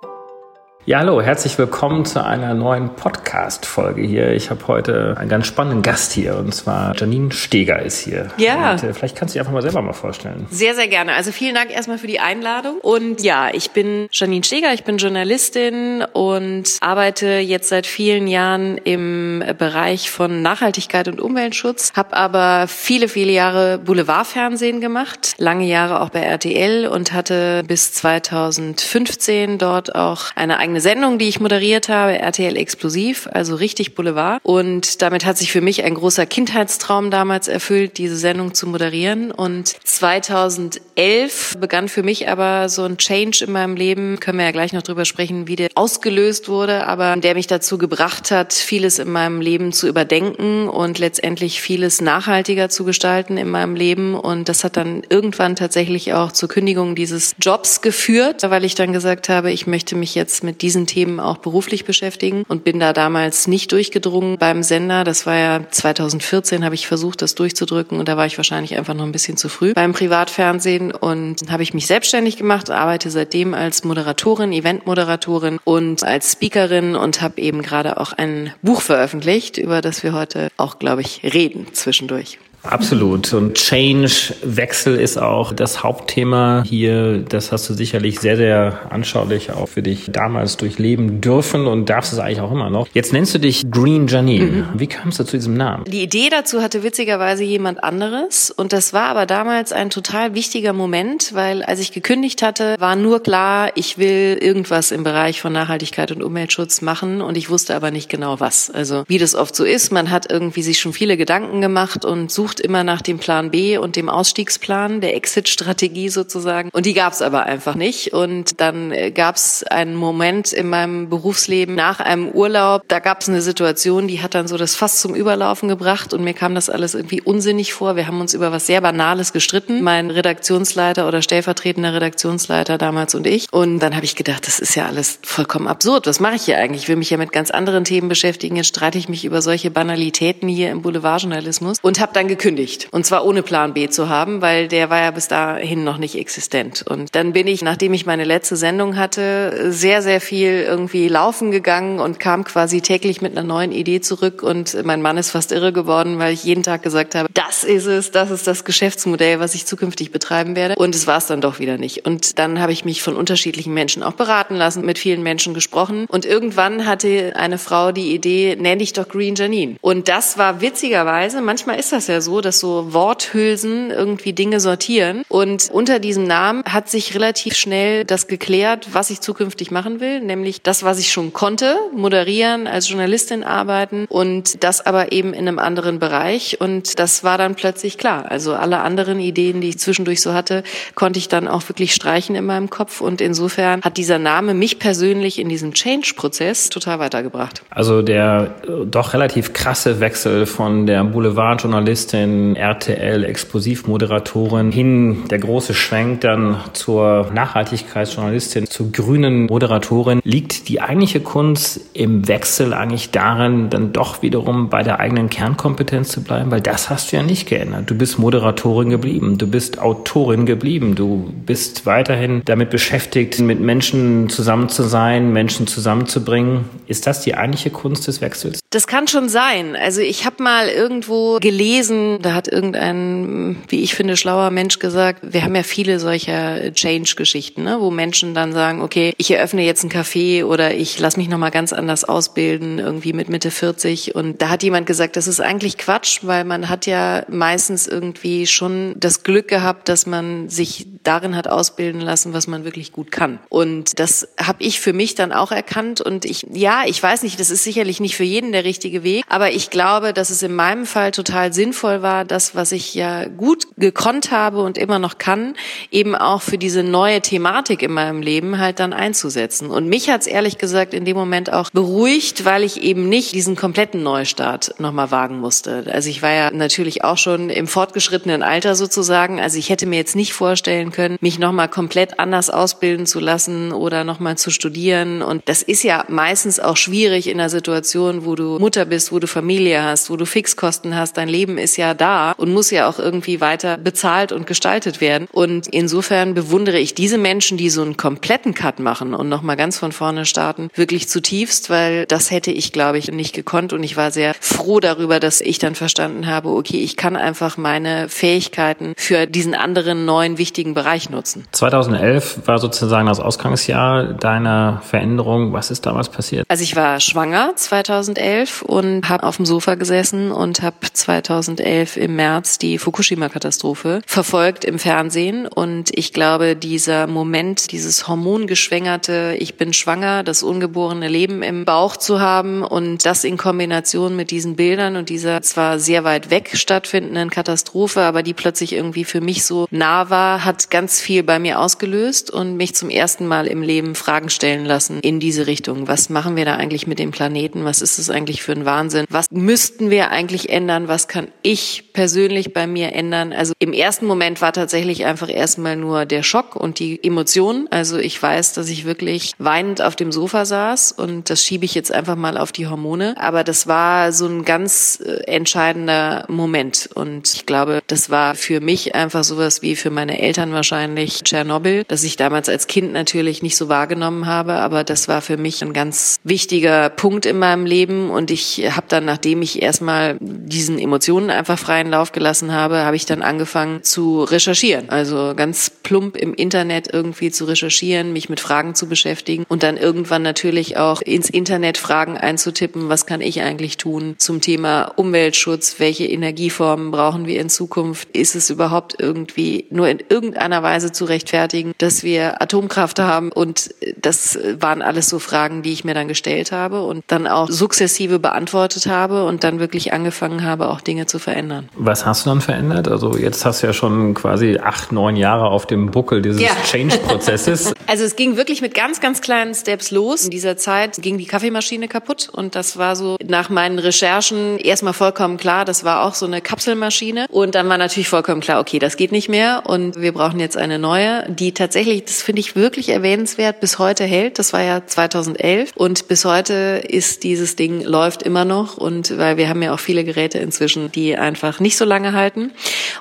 Ja, 0.90 0.98
hallo, 0.98 1.22
herzlich 1.22 1.56
willkommen 1.60 2.04
zu 2.04 2.26
einer 2.26 2.56
neuen 2.56 2.96
Podcast-Folge 2.96 4.02
hier. 4.02 4.32
Ich 4.32 4.50
habe 4.50 4.66
heute 4.66 5.16
einen 5.20 5.30
ganz 5.30 5.46
spannenden 5.46 5.84
Gast 5.84 6.14
hier 6.14 6.36
und 6.36 6.52
zwar 6.52 6.96
Janine 6.96 7.32
Steger 7.32 7.80
ist 7.80 8.00
hier. 8.00 8.30
Ja. 8.38 8.72
Und, 8.72 8.82
äh, 8.82 8.92
vielleicht 8.96 9.16
kannst 9.16 9.36
du 9.36 9.38
dich 9.38 9.42
einfach 9.42 9.54
mal 9.54 9.62
selber 9.62 9.84
mal 9.84 9.94
vorstellen. 9.94 10.48
Sehr, 10.50 10.74
sehr 10.74 10.88
gerne. 10.88 11.14
Also 11.14 11.32
vielen 11.32 11.54
Dank 11.54 11.70
erstmal 11.70 12.00
für 12.00 12.08
die 12.08 12.20
Einladung. 12.20 12.80
Und 12.80 13.22
ja, 13.22 13.50
ich 13.54 13.70
bin 13.70 14.08
Janine 14.12 14.44
Steger, 14.44 14.74
ich 14.74 14.84
bin 14.84 14.98
Journalistin 14.98 16.04
und 16.14 16.78
arbeite 16.82 17.38
jetzt 17.38 17.70
seit 17.70 17.86
vielen 17.86 18.26
Jahren 18.26 18.80
im 18.80 19.44
Bereich 19.60 20.10
von 20.10 20.42
Nachhaltigkeit 20.42 21.08
und 21.08 21.22
Umweltschutz, 21.22 21.92
habe 21.96 22.18
aber 22.18 22.66
viele, 22.68 23.10
viele 23.10 23.32
Jahre 23.32 23.78
Boulevardfernsehen 23.78 24.82
gemacht, 24.82 25.36
lange 25.38 25.68
Jahre 25.68 26.02
auch 26.02 26.10
bei 26.10 26.22
RTL 26.22 26.88
und 26.88 27.14
hatte 27.14 27.64
bis 27.68 27.94
2015 27.94 29.60
dort 29.60 29.94
auch 29.94 30.32
eine 30.36 30.58
eigene 30.58 30.79
eine 30.80 30.84
Sendung, 30.84 31.20
die 31.20 31.28
ich 31.28 31.42
moderiert 31.42 31.90
habe, 31.90 32.18
RTL 32.18 32.56
Explosiv, 32.56 33.28
also 33.34 33.56
richtig 33.56 33.96
Boulevard. 33.96 34.40
Und 34.44 35.02
damit 35.02 35.26
hat 35.26 35.38
sich 35.38 35.52
für 35.52 35.60
mich 35.60 35.84
ein 35.84 35.94
großer 35.94 36.26
Kindheitstraum 36.26 37.12
damals 37.12 37.50
erfüllt, 37.50 37.98
diese 37.98 38.16
Sendung 38.16 38.54
zu 38.54 38.66
moderieren. 38.66 39.32
Und 39.32 39.76
2011 39.84 41.58
begann 41.60 41.90
für 41.90 42.02
mich 42.02 42.30
aber 42.30 42.70
so 42.70 42.84
ein 42.84 42.98
Change 42.98 43.44
in 43.44 43.52
meinem 43.52 43.76
Leben, 43.76 44.22
können 44.22 44.38
wir 44.38 44.46
ja 44.46 44.52
gleich 44.52 44.72
noch 44.72 44.82
drüber 44.82 45.04
sprechen, 45.04 45.50
wie 45.50 45.58
der 45.58 45.68
ausgelöst 45.76 46.48
wurde, 46.48 46.88
aber 46.88 47.18
der 47.18 47.36
mich 47.36 47.48
dazu 47.48 47.78
gebracht 47.78 48.32
hat, 48.32 48.54
vieles 48.54 49.00
in 49.00 49.12
meinem 49.12 49.42
Leben 49.42 49.74
zu 49.74 49.86
überdenken 49.86 50.70
und 50.70 50.98
letztendlich 50.98 51.60
vieles 51.60 52.00
nachhaltiger 52.00 52.70
zu 52.70 52.86
gestalten 52.86 53.36
in 53.36 53.50
meinem 53.50 53.76
Leben. 53.76 54.16
Und 54.16 54.48
das 54.48 54.64
hat 54.64 54.78
dann 54.78 55.04
irgendwann 55.10 55.58
tatsächlich 55.58 56.14
auch 56.14 56.32
zur 56.32 56.48
Kündigung 56.48 56.96
dieses 56.96 57.36
Jobs 57.42 57.82
geführt, 57.82 58.50
weil 58.50 58.64
ich 58.64 58.76
dann 58.76 58.94
gesagt 58.94 59.28
habe, 59.28 59.52
ich 59.52 59.68
möchte 59.68 59.98
mich 59.98 60.16
jetzt 60.16 60.42
mit 60.42 60.62
diesen 60.70 60.86
Themen 60.86 61.20
auch 61.20 61.38
beruflich 61.38 61.84
beschäftigen 61.84 62.44
und 62.48 62.64
bin 62.64 62.80
da 62.80 62.94
damals 62.94 63.48
nicht 63.48 63.72
durchgedrungen 63.72 64.38
beim 64.38 64.62
Sender. 64.62 65.04
Das 65.04 65.26
war 65.26 65.36
ja 65.36 65.62
2014, 65.68 66.64
habe 66.64 66.76
ich 66.76 66.86
versucht, 66.86 67.24
das 67.24 67.34
durchzudrücken 67.34 67.98
und 67.98 68.08
da 68.08 68.18
war 68.18 68.28
ich 68.28 68.38
wahrscheinlich 68.38 68.78
einfach 68.78 68.94
noch 68.94 69.04
ein 69.04 69.12
bisschen 69.12 69.36
zu 69.36 69.50
früh 69.50 69.74
beim 69.74 69.94
Privatfernsehen 69.94 70.92
und 70.92 71.52
habe 71.52 71.64
ich 71.64 71.74
mich 71.74 71.88
selbstständig 71.88 72.38
gemacht, 72.38 72.70
arbeite 72.70 73.10
seitdem 73.10 73.56
als 73.56 73.84
Moderatorin, 73.84 74.54
Eventmoderatorin 74.54 75.58
und 75.64 76.04
als 76.04 76.34
Speakerin 76.34 76.96
und 76.96 77.20
habe 77.20 77.42
eben 77.42 77.64
gerade 77.64 78.00
auch 78.00 78.14
ein 78.14 78.54
Buch 78.62 78.82
veröffentlicht, 78.82 79.58
über 79.58 79.82
das 79.82 80.04
wir 80.04 80.14
heute 80.14 80.50
auch, 80.58 80.78
glaube 80.78 81.02
ich, 81.02 81.22
reden 81.24 81.66
zwischendurch. 81.74 82.38
Absolut. 82.64 83.34
Und 83.34 83.56
Change, 83.56 84.34
Wechsel 84.44 85.00
ist 85.00 85.18
auch 85.18 85.54
das 85.54 85.84
Hauptthema 85.84 86.64
hier. 86.68 87.20
Das 87.20 87.52
hast 87.52 87.70
du 87.70 87.74
sicherlich 87.74 88.20
sehr, 88.20 88.38
sehr 88.38 88.92
anschaulich 88.92 89.52
auch 89.52 89.68
für 89.68 89.82
dich 89.82 90.10
damals 90.12 90.58
durchleben 90.58 91.22
dürfen 91.22 91.68
und 91.68 91.90
darfst 91.90 92.14
es 92.14 92.20
eigentlich 92.20 92.42
auch 92.42 92.52
immer 92.52 92.70
noch. 92.70 92.88
Jetzt 92.94 93.14
nennst 93.14 93.34
du 93.34 93.40
dich 93.40 93.70
Green 93.72 94.08
Janine. 94.08 94.46
Mhm. 94.46 94.66
Wie 94.76 94.88
kamst 94.88 95.20
du 95.20 95.24
zu 95.24 95.38
diesem 95.38 95.54
Namen? 95.56 95.86
Die 95.86 96.04
Idee 96.04 96.30
dazu 96.30 96.62
hatte 96.62 96.84
witzigerweise 96.84 97.44
jemand 97.44 97.84
anderes. 97.84 98.52
Und 98.52 98.74
das 98.74 98.94
war 98.94 99.08
aber 99.10 99.26
damals 99.26 99.72
ein 99.72 99.90
total 99.90 100.36
wichtiger 100.36 100.74
Moment, 100.74 101.34
weil 101.34 101.64
als 101.64 101.80
ich 101.80 101.92
gekündigt 101.92 102.42
hatte, 102.42 102.76
war 102.80 102.96
nur 102.96 103.24
klar, 103.24 103.72
ich 103.76 103.98
will 103.98 104.38
irgendwas 104.40 104.92
im 104.92 105.04
Bereich 105.04 105.42
von 105.42 105.54
Nachhaltigkeit 105.54 106.12
und 106.12 106.24
Umweltschutz 106.24 106.82
machen. 106.82 107.22
Und 107.22 107.38
ich 107.38 107.50
wusste 107.50 107.76
aber 107.76 107.92
nicht 107.92 108.10
genau 108.10 108.40
was. 108.40 108.70
Also 108.70 109.04
wie 109.08 109.18
das 109.18 109.36
oft 109.36 109.56
so 109.56 109.64
ist, 109.64 109.92
man 109.92 110.12
hat 110.12 110.30
irgendwie 110.30 110.62
sich 110.62 110.80
schon 110.80 110.94
viele 110.94 111.18
Gedanken 111.18 111.62
gemacht 111.62 112.06
und 112.06 112.32
sucht 112.32 112.49
sucht 112.50 112.60
immer 112.60 112.84
nach 112.84 113.04
dem 113.04 113.20
Plan 113.20 113.52
B 113.52 113.78
und 113.78 113.96
dem 113.96 114.10
Ausstiegsplan, 114.10 115.02
der 115.02 115.16
Exit-Strategie 115.16 116.10
sozusagen. 116.10 116.70
Und 116.74 116.88
die 116.88 116.96
gab 116.96 117.14
es 117.14 117.22
aber 117.22 117.44
einfach 117.44 117.76
nicht. 117.76 118.14
Und 118.14 118.60
dann 118.60 118.92
äh, 118.92 119.12
gab 119.12 119.36
es 119.36 119.64
einen 119.64 119.96
Moment 119.96 120.52
in 120.52 120.68
meinem 120.68 121.10
Berufsleben 121.10 121.76
nach 121.76 122.00
einem 122.00 122.30
Urlaub, 122.30 122.82
da 122.88 123.00
gab 123.00 123.22
es 123.22 123.30
eine 123.30 123.42
Situation, 123.42 124.08
die 124.08 124.22
hat 124.22 124.34
dann 124.34 124.48
so 124.48 124.58
das 124.58 124.76
Fass 124.76 125.00
zum 125.00 125.14
Überlaufen 125.14 125.70
gebracht 125.70 126.12
und 126.12 126.24
mir 126.24 126.34
kam 126.34 126.56
das 126.56 126.72
alles 126.72 126.96
irgendwie 126.96 127.22
unsinnig 127.22 127.74
vor. 127.74 127.96
Wir 127.96 128.08
haben 128.08 128.20
uns 128.20 128.34
über 128.34 128.52
was 128.52 128.66
sehr 128.66 128.82
Banales 128.82 129.32
gestritten, 129.32 129.84
mein 129.84 130.10
Redaktionsleiter 130.10 131.08
oder 131.08 131.22
stellvertretender 131.22 131.94
Redaktionsleiter 131.94 132.80
damals 132.80 133.14
und 133.14 133.28
ich. 133.28 133.46
Und 133.52 133.80
dann 133.80 133.96
habe 133.96 134.06
ich 134.06 134.16
gedacht, 134.16 134.48
das 134.48 134.60
ist 134.60 134.74
ja 134.74 134.88
alles 134.88 135.20
vollkommen 135.22 135.68
absurd. 135.68 136.08
Was 136.08 136.20
mache 136.20 136.36
ich 136.36 136.44
hier 136.44 136.58
eigentlich? 136.58 136.84
Ich 136.84 136.90
will 136.90 136.96
mich 136.96 137.12
ja 137.12 137.18
mit 137.18 137.32
ganz 137.32 137.52
anderen 137.52 137.84
Themen 137.84 138.10
beschäftigen. 138.10 138.56
Jetzt 138.56 138.70
streite 138.70 138.98
ich 138.98 139.08
mich 139.08 139.24
über 139.24 139.44
solche 139.44 139.70
Banalitäten 139.70 140.50
hier 140.50 140.72
im 140.72 140.82
Boulevardjournalismus 140.82 141.78
und 141.84 142.00
habe 142.00 142.14
dann 142.14 142.28
gekündigt. 142.40 142.88
Und 142.92 143.06
zwar 143.06 143.26
ohne 143.26 143.44
Plan 143.44 143.74
B 143.74 143.90
zu 143.90 144.10
haben, 144.10 144.42
weil 144.42 144.68
der 144.70 144.90
war 144.90 145.02
ja 145.02 145.12
bis 145.12 145.28
dahin 145.28 145.84
noch 145.84 145.98
nicht 145.98 146.16
existent. 146.16 146.84
Und 146.88 147.14
dann 147.14 147.34
bin 147.34 147.48
ich, 147.48 147.62
nachdem 147.62 147.94
ich 147.94 148.06
meine 148.06 148.24
letzte 148.24 148.56
Sendung 148.56 148.96
hatte, 148.96 149.72
sehr, 149.72 150.02
sehr 150.02 150.22
viel 150.22 150.64
irgendwie 150.66 151.10
laufen 151.10 151.52
gegangen 151.52 152.00
und 152.00 152.20
kam 152.20 152.46
quasi 152.46 152.82
täglich 152.82 153.22
mit 153.22 153.38
einer 153.38 153.46
neuen 153.46 153.74
Idee 153.74 154.00
zurück. 154.00 154.42
Und 154.42 154.84
mein 154.86 155.02
Mann 155.02 155.18
ist 155.18 155.32
fast 155.32 155.52
irre 155.52 155.74
geworden, 155.74 156.18
weil 156.18 156.34
ich 156.34 156.46
jeden 156.46 156.64
Tag 156.64 156.82
gesagt 156.82 157.14
habe, 157.14 157.28
das 157.34 157.64
ist 157.64 157.86
es, 157.86 158.12
das 158.12 158.32
ist 158.32 158.48
das 158.48 158.64
Geschäftsmodell, 158.64 159.40
was 159.40 159.54
ich 159.54 159.66
zukünftig 159.66 160.12
betreiben 160.12 160.56
werde. 160.56 160.76
Und 160.76 160.96
es 160.96 161.06
war 161.06 161.18
es 161.18 161.28
dann 161.28 161.42
doch 161.42 161.60
wieder 161.60 161.78
nicht. 161.78 162.06
Und 162.06 162.40
dann 162.40 162.62
habe 162.62 162.72
ich 162.72 162.86
mich 162.86 163.02
von 163.04 163.18
unterschiedlichen 163.18 163.74
Menschen 163.74 164.02
auch 164.02 164.14
beraten 164.14 164.56
lassen, 164.56 164.86
mit 164.86 164.98
vielen 164.98 165.24
Menschen 165.24 165.54
gesprochen. 165.54 166.06
Und 166.08 166.26
irgendwann 166.26 166.86
hatte 166.86 167.34
eine 167.36 167.58
Frau 167.58 167.92
die 167.92 168.16
Idee, 168.16 168.56
nenn 168.58 168.80
dich 168.80 168.94
doch 168.94 169.10
Green 169.10 169.36
Janine. 169.36 169.76
Und 169.82 170.08
das 170.08 170.38
war 170.38 170.62
witzigerweise, 170.62 171.42
manchmal 171.42 171.78
ist 171.78 171.92
das 171.92 172.08
ja 172.08 172.22
so, 172.22 172.29
so, 172.30 172.42
dass 172.42 172.60
so 172.60 172.94
Worthülsen 172.94 173.90
irgendwie 173.90 174.34
Dinge 174.34 174.60
sortieren. 174.60 175.24
Und 175.30 175.70
unter 175.72 176.00
diesem 176.00 176.26
Namen 176.26 176.64
hat 176.66 176.90
sich 176.90 177.16
relativ 177.16 177.56
schnell 177.56 178.06
das 178.06 178.28
geklärt, 178.28 178.90
was 178.94 179.10
ich 179.10 179.20
zukünftig 179.22 179.72
machen 179.72 180.00
will, 180.00 180.22
nämlich 180.22 180.62
das, 180.62 180.84
was 180.84 181.00
ich 181.00 181.12
schon 181.12 181.34
konnte, 181.34 181.76
moderieren, 181.96 182.68
als 182.68 182.90
Journalistin 182.90 183.44
arbeiten 183.44 184.06
und 184.10 184.64
das 184.64 184.86
aber 184.86 185.12
eben 185.12 185.34
in 185.34 185.48
einem 185.48 185.60
anderen 185.60 185.98
Bereich. 186.00 186.62
Und 186.62 187.00
das 187.00 187.24
war 187.24 187.38
dann 187.38 187.56
plötzlich 187.56 187.98
klar. 187.98 188.26
Also 188.30 188.54
alle 188.54 188.80
anderen 188.80 189.20
Ideen, 189.20 189.62
die 189.62 189.70
ich 189.70 189.80
zwischendurch 189.80 190.22
so 190.22 190.34
hatte, 190.34 190.64
konnte 190.94 191.18
ich 191.18 191.28
dann 191.28 191.48
auch 191.48 191.68
wirklich 191.68 191.96
streichen 191.96 192.36
in 192.36 192.46
meinem 192.46 192.70
Kopf. 192.70 193.02
Und 193.02 193.22
insofern 193.22 193.82
hat 193.82 193.98
dieser 193.98 194.20
Name 194.20 194.54
mich 194.54 194.78
persönlich 194.78 195.40
in 195.40 195.50
diesem 195.50 195.74
Change-Prozess 195.74 196.70
total 196.70 197.00
weitergebracht. 197.00 197.64
Also 197.72 198.04
der 198.04 198.56
doch 198.86 199.14
relativ 199.14 199.54
krasse 199.54 200.00
Wechsel 200.00 200.46
von 200.46 200.86
der 200.86 201.04
Boulevardjournalistin 201.04 202.19
Journalistin, 202.20 202.56
RTL, 202.56 203.24
Explosivmoderatorin, 203.24 204.72
hin 204.72 205.24
der 205.30 205.40
große 205.40 205.74
Schwenk 205.74 206.22
dann 206.22 206.58
zur 206.74 207.32
Nachhaltigkeitsjournalistin, 207.34 208.68
zur 208.68 208.92
grünen 208.92 209.46
Moderatorin. 209.46 210.20
Liegt 210.24 210.68
die 210.70 210.82
eigentliche 210.82 211.20
Kunst 211.20 211.82
im 211.94 212.28
Wechsel 212.28 212.74
eigentlich 212.74 213.12
darin, 213.12 213.70
dann 213.70 213.94
doch 213.94 214.22
wiederum 214.22 214.70
bei 214.70 214.84
der 214.84 215.00
eigenen 215.00 215.30
Kernkompetenz 215.30 216.10
zu 216.10 216.24
bleiben? 216.24 216.52
Weil 216.52 216.62
das 216.62 216.90
hast 216.90 217.12
du 217.12 217.18
ja 217.18 217.24
nicht 217.24 217.48
geändert. 217.48 217.90
Du 217.90 217.96
bist 217.96 218.20
Moderatorin 218.20 218.90
geblieben, 218.90 219.38
du 219.38 219.48
bist 219.48 219.80
Autorin 219.80 220.46
geblieben, 220.46 220.96
du 220.96 221.32
bist 221.46 221.86
weiterhin 221.86 222.42
damit 222.46 222.70
beschäftigt, 222.70 223.40
mit 223.40 223.60
Menschen 223.60 224.30
zusammen 224.30 224.70
zu 224.70 224.84
sein, 224.84 225.32
Menschen 225.32 225.68
zusammenzubringen. 225.68 226.66
Ist 226.88 227.08
das 227.08 227.22
die 227.22 227.36
eigentliche 227.36 227.70
Kunst 227.70 228.08
des 228.08 228.22
Wechsels? 228.22 228.59
Das 228.72 228.86
kann 228.86 229.08
schon 229.08 229.30
sein. 229.30 229.76
Also 229.76 230.02
ich 230.02 230.26
habe 230.28 230.44
mal 230.44 230.68
irgendwo 230.68 231.40
gelesen, 231.40 232.20
da 232.22 232.36
hat 232.36 232.48
irgendein, 232.48 233.58
wie 233.68 233.82
ich 233.82 233.96
finde, 233.96 234.16
schlauer 234.16 234.52
Mensch 234.52 234.78
gesagt, 234.78 235.22
wir 235.24 235.42
haben 235.42 235.56
ja 235.56 235.64
viele 235.64 236.00
solcher 236.00 236.72
Change-Geschichten, 236.72 237.64
ne, 237.64 237.78
wo 237.80 237.90
Menschen 237.90 238.36
dann 238.36 238.54
sagen, 238.54 238.84
okay, 238.84 239.14
ich 239.18 239.32
eröffne 239.32 239.66
jetzt 239.66 239.84
ein 239.84 239.90
Café 239.90 240.46
oder 240.46 240.76
ich 240.76 241.00
lasse 241.00 241.18
mich 241.18 241.30
nochmal 241.30 241.50
ganz 241.50 241.74
anders 241.74 242.04
ausbilden, 242.04 242.78
irgendwie 242.78 243.14
mit 243.14 243.28
Mitte 243.28 243.50
40. 243.50 244.14
Und 244.14 244.40
da 244.40 244.50
hat 244.50 244.62
jemand 244.62 244.86
gesagt, 244.86 245.16
das 245.16 245.28
ist 245.28 245.40
eigentlich 245.40 245.80
Quatsch, 245.80 246.20
weil 246.22 246.44
man 246.44 246.70
hat 246.70 246.86
ja 246.86 247.26
meistens 247.28 247.88
irgendwie 247.88 248.46
schon 248.46 248.94
das 249.00 249.24
Glück 249.24 249.48
gehabt, 249.48 249.90
dass 249.90 250.06
man 250.06 250.48
sich 250.48 250.86
darin 251.02 251.36
hat 251.36 251.48
ausbilden 251.48 252.02
lassen, 252.02 252.34
was 252.34 252.46
man 252.46 252.66
wirklich 252.66 252.92
gut 252.92 253.12
kann. 253.12 253.40
Und 253.50 254.00
das 254.00 254.28
habe 254.40 254.62
ich 254.62 254.80
für 254.80 254.94
mich 254.94 255.16
dann 255.16 255.32
auch 255.32 255.52
erkannt. 255.52 256.02
Und 256.02 256.26
ich, 256.26 256.46
ja, 256.54 256.84
ich 256.86 257.02
weiß 257.02 257.24
nicht, 257.24 257.40
das 257.40 257.50
ist 257.50 257.64
sicherlich 257.64 258.00
nicht 258.00 258.16
für 258.16 258.24
jeden 258.24 258.52
der 258.52 258.59
richtige 258.64 259.04
Weg. 259.04 259.24
Aber 259.28 259.52
ich 259.52 259.70
glaube, 259.70 260.14
dass 260.14 260.30
es 260.30 260.42
in 260.44 260.54
meinem 260.54 260.86
Fall 260.86 261.12
total 261.12 261.54
sinnvoll 261.54 262.02
war, 262.02 262.26
das, 262.26 262.56
was 262.56 262.72
ich 262.72 262.94
ja 262.96 263.26
gut 263.26 263.68
gekonnt 263.78 264.32
habe 264.32 264.62
und 264.62 264.78
immer 264.78 265.00
noch 265.00 265.18
kann, 265.18 265.56
eben 265.92 266.16
auch 266.16 266.42
für 266.42 266.58
diese 266.58 266.84
neue 266.84 267.22
Thematik 267.22 267.82
in 267.82 267.92
meinem 267.92 268.22
Leben 268.22 268.60
halt 268.60 268.80
dann 268.80 268.94
einzusetzen. 268.94 269.70
Und 269.70 269.88
mich 269.88 270.10
hat's 270.10 270.28
ehrlich 270.28 270.58
gesagt 270.58 270.94
in 270.94 271.06
dem 271.06 271.18
Moment 271.18 271.52
auch 271.52 271.70
beruhigt, 271.70 272.46
weil 272.46 272.64
ich 272.64 272.82
eben 272.82 273.10
nicht 273.10 273.34
diesen 273.34 273.56
kompletten 273.56 274.04
Neustart 274.04 274.80
nochmal 274.80 275.12
wagen 275.12 275.40
musste. 275.40 275.86
Also 275.92 276.10
ich 276.10 276.22
war 276.22 276.32
ja 276.32 276.52
natürlich 276.52 277.04
auch 277.04 277.18
schon 277.18 277.50
im 277.50 277.68
fortgeschrittenen 277.68 278.44
Alter 278.44 278.76
sozusagen. 278.76 279.40
Also 279.40 279.58
ich 279.58 279.70
hätte 279.70 279.86
mir 279.86 279.98
jetzt 279.98 280.16
nicht 280.16 280.34
vorstellen 280.34 280.92
können, 280.92 281.18
mich 281.22 281.40
nochmal 281.40 281.70
komplett 281.70 282.20
anders 282.20 282.50
ausbilden 282.50 283.06
zu 283.06 283.20
lassen 283.20 283.72
oder 283.72 284.04
nochmal 284.04 284.38
zu 284.38 284.52
studieren. 284.52 285.22
Und 285.22 285.48
das 285.48 285.62
ist 285.62 285.84
ja 285.84 286.06
meistens 286.08 286.60
auch 286.60 286.78
schwierig 286.78 287.28
in 287.28 287.40
einer 287.40 287.50
Situation, 287.50 288.26
wo 288.26 288.36
du 288.36 288.49
Mutter 288.58 288.86
bist, 288.86 289.12
wo 289.12 289.20
du 289.20 289.28
Familie 289.28 289.84
hast, 289.84 290.10
wo 290.10 290.16
du 290.16 290.26
Fixkosten 290.26 290.96
hast. 290.96 291.18
Dein 291.18 291.30
Leben 291.30 291.58
ist 291.58 291.78
ja 291.78 291.94
da 291.94 292.32
und 292.32 292.52
muss 292.52 292.72
ja 292.72 292.88
auch 292.88 292.98
irgendwie 292.98 293.42
weiter 293.42 293.78
bezahlt 293.78 294.32
und 294.32 294.48
gestaltet 294.48 295.02
werden. 295.02 295.28
Und 295.32 295.68
insofern 295.68 296.34
bewundere 296.34 296.80
ich 296.80 296.96
diese 296.96 297.18
Menschen, 297.18 297.58
die 297.58 297.70
so 297.70 297.82
einen 297.82 297.98
kompletten 297.98 298.54
Cut 298.54 298.80
machen 298.80 299.14
und 299.14 299.30
nochmal 299.30 299.58
ganz 299.58 299.78
von 299.78 299.92
vorne 299.92 300.26
starten, 300.26 300.70
wirklich 300.74 301.10
zutiefst, 301.10 301.70
weil 301.70 302.06
das 302.06 302.32
hätte 302.32 302.52
ich, 302.52 302.72
glaube 302.72 302.98
ich, 302.98 303.12
nicht 303.12 303.36
gekonnt. 303.36 303.74
Und 303.74 303.84
ich 303.84 303.98
war 303.98 304.12
sehr 304.12 304.34
froh 304.40 304.80
darüber, 304.80 305.20
dass 305.20 305.42
ich 305.42 305.60
dann 305.60 305.76
verstanden 305.76 306.28
habe, 306.28 306.50
okay, 306.50 306.78
ich 306.78 306.96
kann 306.96 307.16
einfach 307.16 307.58
meine 307.58 308.10
Fähigkeiten 308.10 308.94
für 308.98 309.28
diesen 309.28 309.54
anderen 309.54 310.06
neuen 310.06 310.38
wichtigen 310.38 310.74
Bereich 310.74 311.10
nutzen. 311.10 311.46
2011 311.52 312.42
war 312.46 312.60
sozusagen 312.60 313.08
das 313.08 313.20
Ausgangsjahr 313.20 314.14
deiner 314.14 314.82
Veränderung. 314.84 315.54
Was 315.54 315.72
ist 315.72 315.86
damals 315.86 316.10
passiert? 316.10 316.46
Also 316.48 316.64
ich 316.64 316.76
war 316.76 317.00
schwanger 317.00 317.54
2011 317.56 318.39
und 318.64 319.10
habe 319.10 319.24
auf 319.24 319.38
dem 319.38 319.46
Sofa 319.46 319.76
gesessen 319.76 320.32
und 320.32 320.62
habe 320.62 320.78
2011 320.92 321.98
im 321.98 322.16
März 322.16 322.58
die 322.58 322.78
Fukushima-Katastrophe 322.78 324.02
verfolgt 324.06 324.66
im 324.66 324.80
Fernsehen. 324.80 325.48
Und 325.48 325.90
ich 325.94 326.14
glaube, 326.14 326.56
dieser 326.56 327.08
Moment, 327.08 327.72
dieses 327.72 328.08
hormongeschwängerte, 328.08 329.36
ich 329.40 329.56
bin 329.56 329.74
schwanger, 329.74 330.24
das 330.24 330.44
ungeborene 330.44 331.08
Leben 331.08 331.42
im 331.44 331.66
Bauch 331.66 331.98
zu 331.98 332.20
haben 332.20 332.64
und 332.64 333.06
das 333.06 333.24
in 333.24 333.38
Kombination 333.38 334.16
mit 334.16 334.32
diesen 334.32 334.56
Bildern 334.56 334.96
und 334.96 335.10
dieser 335.10 335.42
zwar 335.42 335.80
sehr 335.80 336.04
weit 336.04 336.30
weg 336.30 336.52
stattfindenden 336.54 337.30
Katastrophe, 337.30 338.02
aber 338.02 338.24
die 338.24 338.34
plötzlich 338.34 338.74
irgendwie 338.74 339.04
für 339.04 339.22
mich 339.22 339.46
so 339.46 339.68
nah 339.72 340.10
war, 340.10 340.46
hat 340.46 340.70
ganz 340.70 341.00
viel 341.00 341.24
bei 341.24 341.40
mir 341.40 341.60
ausgelöst 341.60 342.32
und 342.32 342.58
mich 342.58 342.76
zum 342.76 342.90
ersten 342.90 343.26
Mal 343.28 343.48
im 343.48 343.62
Leben 343.62 343.96
Fragen 343.96 344.30
stellen 344.30 344.66
lassen 344.66 345.00
in 345.02 345.20
diese 345.20 345.48
Richtung. 345.48 345.88
Was 345.88 346.10
machen 346.10 346.36
wir 346.36 346.46
da 346.46 346.56
eigentlich 346.56 346.88
mit 346.88 347.00
dem 347.00 347.12
Planeten? 347.12 347.66
Was 347.66 347.82
ist 347.82 347.98
es 347.98 348.10
eigentlich 348.10 348.29
für 348.38 348.54
ein 348.54 348.66
Wahnsinn? 348.66 349.06
Was 349.10 349.32
müssten 349.32 349.90
wir 349.90 350.12
eigentlich 350.12 350.50
ändern? 350.50 350.88
Was 350.88 351.08
kann 351.08 351.28
ich 351.42 351.92
persönlich 351.94 352.54
bei 352.54 352.68
mir 352.68 352.94
ändern? 352.94 353.34
Also 353.34 353.54
im 353.60 353.74
ersten 353.74 354.06
Moment 354.06 354.42
war 354.42 354.54
tatsächlich 354.54 355.06
einfach 355.06 355.30
erstmal 355.30 355.76
nur 355.76 356.06
der 356.06 356.24
Schock 356.24 356.56
und 356.56 356.80
die 356.80 357.04
Emotionen. 357.04 357.68
Also 357.72 357.98
ich 357.98 358.22
weiß, 358.22 358.54
dass 358.54 358.70
ich 358.70 358.86
wirklich 358.86 359.34
weinend 359.38 359.82
auf 359.82 359.96
dem 359.96 360.12
Sofa 360.12 360.46
saß 360.46 360.92
und 360.92 361.30
das 361.30 361.44
schiebe 361.44 361.66
ich 361.66 361.76
jetzt 361.76 361.92
einfach 361.92 362.16
mal 362.16 362.38
auf 362.38 362.52
die 362.52 362.68
Hormone. 362.68 363.16
Aber 363.18 363.44
das 363.44 363.68
war 363.68 364.12
so 364.12 364.28
ein 364.28 364.46
ganz 364.46 365.02
äh, 365.04 365.24
entscheidender 365.26 366.26
Moment 366.28 366.90
und 366.94 367.34
ich 367.34 367.46
glaube, 367.46 367.82
das 367.88 368.10
war 368.10 368.36
für 368.36 368.62
mich 368.62 368.96
einfach 368.96 369.24
sowas 369.24 369.62
wie 369.62 369.76
für 369.76 369.90
meine 369.90 370.22
Eltern 370.22 370.54
wahrscheinlich 370.54 371.24
Tschernobyl, 371.24 371.84
dass 371.88 372.04
ich 372.04 372.16
damals 372.16 372.50
als 372.50 372.68
Kind 372.68 372.94
natürlich 372.94 373.42
nicht 373.42 373.58
so 373.58 373.70
wahrgenommen 373.70 374.26
habe, 374.26 374.54
aber 374.54 374.84
das 374.84 375.08
war 375.08 375.22
für 375.22 375.38
mich 375.38 375.62
ein 375.62 375.74
ganz 375.74 376.20
wichtiger 376.24 376.90
Punkt 376.90 377.26
in 377.26 377.40
meinem 377.40 377.66
Leben 377.66 378.10
und 378.20 378.32
ich 378.32 378.70
habe 378.76 378.86
dann, 378.90 379.06
nachdem 379.06 379.42
ich 379.42 379.62
erstmal 379.62 380.18
diesen 380.20 380.78
Emotionen 380.78 381.30
einfach 381.30 381.58
freien 381.58 381.90
Lauf 381.90 382.12
gelassen 382.12 382.52
habe, 382.52 382.80
habe 382.80 382.98
ich 382.98 383.06
dann 383.06 383.22
angefangen 383.22 383.82
zu 383.82 384.24
recherchieren. 384.24 384.90
Also 384.90 385.32
ganz 385.38 385.70
plump 385.70 386.18
im 386.18 386.34
Internet 386.34 386.94
irgendwie 386.94 387.32
zu 387.32 387.46
recherchieren, 387.46 388.12
mich 388.12 388.28
mit 388.28 388.42
Fragen 388.42 388.76
zu 388.76 388.90
beschäftigen 388.90 389.46
und 389.48 389.64
dann 389.64 389.78
irgendwann 389.78 390.22
natürlich 390.22 390.76
auch 390.76 391.02
ins 391.02 391.30
Internet 391.30 391.78
Fragen 391.78 392.18
einzutippen, 392.18 392.90
was 392.90 393.06
kann 393.06 393.22
ich 393.22 393.42
eigentlich 393.42 393.78
tun 393.78 394.16
zum 394.18 394.42
Thema 394.42 394.92
Umweltschutz, 394.98 395.76
welche 395.78 396.06
Energieformen 396.06 396.92
brauchen 396.92 397.26
wir 397.26 397.40
in 397.40 397.48
Zukunft, 397.48 398.10
ist 398.12 398.36
es 398.36 398.50
überhaupt 398.50 398.96
irgendwie 399.00 399.66
nur 399.70 399.88
in 399.88 400.04
irgendeiner 400.10 400.62
Weise 400.62 400.92
zu 400.92 401.06
rechtfertigen, 401.06 401.72
dass 401.78 402.04
wir 402.04 402.42
Atomkraft 402.42 403.00
haben 403.00 403.32
und 403.32 403.74
das 403.96 404.38
waren 404.60 404.82
alles 404.82 405.08
so 405.08 405.20
Fragen, 405.20 405.62
die 405.62 405.72
ich 405.72 405.86
mir 405.86 405.94
dann 405.94 406.10
gestellt 406.10 406.52
habe 406.52 406.84
und 406.84 407.06
dann 407.08 407.26
auch 407.26 407.50
sukzessive 407.50 408.09
beantwortet 408.18 408.88
habe 408.88 409.26
und 409.26 409.44
dann 409.44 409.60
wirklich 409.60 409.94
angefangen 409.94 410.44
habe, 410.44 410.70
auch 410.70 410.82
Dinge 410.82 411.06
zu 411.06 411.20
verändern. 411.20 411.70
Was 411.76 412.08
hast 412.08 412.26
du 412.26 412.32
dann 412.32 412.42
verändert? 412.42 412.88
Also 412.88 413.16
jetzt 413.16 413.46
hast 413.46 413.62
du 413.62 413.68
ja 413.68 413.74
schon 413.74 414.16
quasi 414.16 414.58
acht, 414.58 414.92
neun 414.92 415.16
Jahre 415.16 415.46
auf 415.46 415.68
dem 415.68 415.92
Buckel 415.92 416.24
dieses 416.24 416.42
ja. 416.42 416.52
Change-Prozesses. 416.66 417.74
Also 417.88 418.04
es 418.04 418.16
ging 418.16 418.38
wirklich 418.38 418.62
mit 418.62 418.76
ganz, 418.76 419.02
ganz 419.02 419.20
kleinen 419.20 419.56
Steps 419.56 419.90
los. 419.90 420.26
In 420.26 420.30
dieser 420.30 420.58
Zeit 420.58 421.02
ging 421.02 421.18
die 421.18 421.26
Kaffeemaschine 421.26 421.88
kaputt 421.88 422.30
und 422.32 422.54
das 422.54 422.78
war 422.78 422.96
so 422.96 423.18
nach 423.26 423.50
meinen 423.50 423.80
Recherchen 423.80 424.60
erstmal 424.60 424.94
vollkommen 424.94 425.38
klar, 425.38 425.66
das 425.66 425.84
war 425.84 426.04
auch 426.04 426.14
so 426.14 426.28
eine 426.28 426.40
Kapselmaschine 426.40 427.26
und 427.32 427.56
dann 427.56 427.68
war 427.68 427.80
natürlich 427.80 428.08
vollkommen 428.08 428.42
klar, 428.42 428.60
okay, 428.60 428.78
das 428.78 428.96
geht 428.96 429.12
nicht 429.12 429.28
mehr 429.28 429.64
und 429.66 430.00
wir 430.00 430.14
brauchen 430.14 430.40
jetzt 430.40 430.56
eine 430.56 430.78
neue, 430.78 431.28
die 431.30 431.52
tatsächlich, 431.52 432.06
das 432.06 432.22
finde 432.22 432.42
ich 432.42 432.56
wirklich 432.56 432.90
erwähnenswert, 432.90 433.60
bis 433.60 433.80
heute 433.80 434.04
hält. 434.04 434.38
Das 434.38 434.54
war 434.54 434.62
ja 434.62 434.86
2011 434.86 435.72
und 435.76 436.08
bis 436.08 436.26
heute 436.26 436.84
ist 436.88 437.24
dieses 437.24 437.56
Ding 437.56 437.82
läuft 437.90 438.22
immer 438.22 438.46
noch 438.46 438.78
und 438.78 439.18
weil 439.18 439.38
wir 439.38 439.50
haben 439.50 439.62
ja 439.62 439.74
auch 439.74 439.80
viele 439.80 440.04
Geräte 440.04 440.38
inzwischen, 440.38 440.92
die 440.92 441.18
einfach 441.18 441.60
nicht 441.60 441.76
so 441.76 441.86
lange 441.86 442.14
halten 442.14 442.52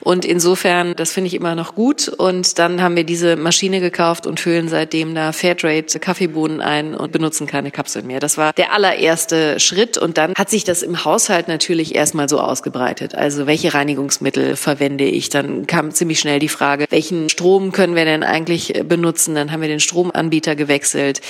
und 0.01 0.25
insofern, 0.25 0.97
das 0.97 1.13
finde 1.13 1.29
ich 1.29 1.35
immer 1.35 1.55
noch 1.55 1.75
gut 1.75 2.09
und 2.09 2.59
dann 2.59 2.83
haben 2.83 2.97
wir 2.97 3.05
diese 3.05 3.37
Maschine 3.37 3.81
gekauft 3.81 4.27
und 4.27 4.41
füllen 4.41 4.69
seitdem 4.69 5.15
da 5.15 5.33
Fairtrade 5.33 5.99
Kaffeebohnen 6.01 6.63
ein 6.63 6.95
und 6.95 7.13
benutzen 7.13 7.47
keine 7.47 7.71
Kapseln 7.71 8.07
mehr. 8.07 8.19
Das 8.19 8.39
war 8.39 8.53
der 8.55 8.73
allererste 8.73 9.61
Schritt 9.61 9.99
und 9.99 10.17
dann 10.17 10.35
hat 10.35 10.49
sich 10.49 10.65
das 10.65 10.83
im 10.83 11.05
Haushalt 11.05 11.49
natürlich 11.49 11.95
erstmal 11.95 12.29
so 12.29 12.41
ausgebreitet. 12.41 13.15
Also 13.15 13.47
welche 13.47 13.75
Reinigungsmittel 13.75 14.57
verwende 14.57 15.05
ich? 15.05 15.29
Dann 15.29 15.67
kam 15.67 15.91
ziemlich 15.93 16.19
schnell 16.19 16.39
die 16.39 16.49
Frage, 16.49 16.87
welchen 16.89 17.29
Strom 17.29 17.73
können 17.73 17.95
wir 17.95 18.07
denn 18.07 18.23
eigentlich 18.23 18.73
benutzen? 18.85 19.35
Dann 19.35 19.53
haben 19.53 19.61
wir 19.61 19.69
den 19.69 19.81
Stromanbieter 19.81 20.57
gewechselt. 20.57 21.21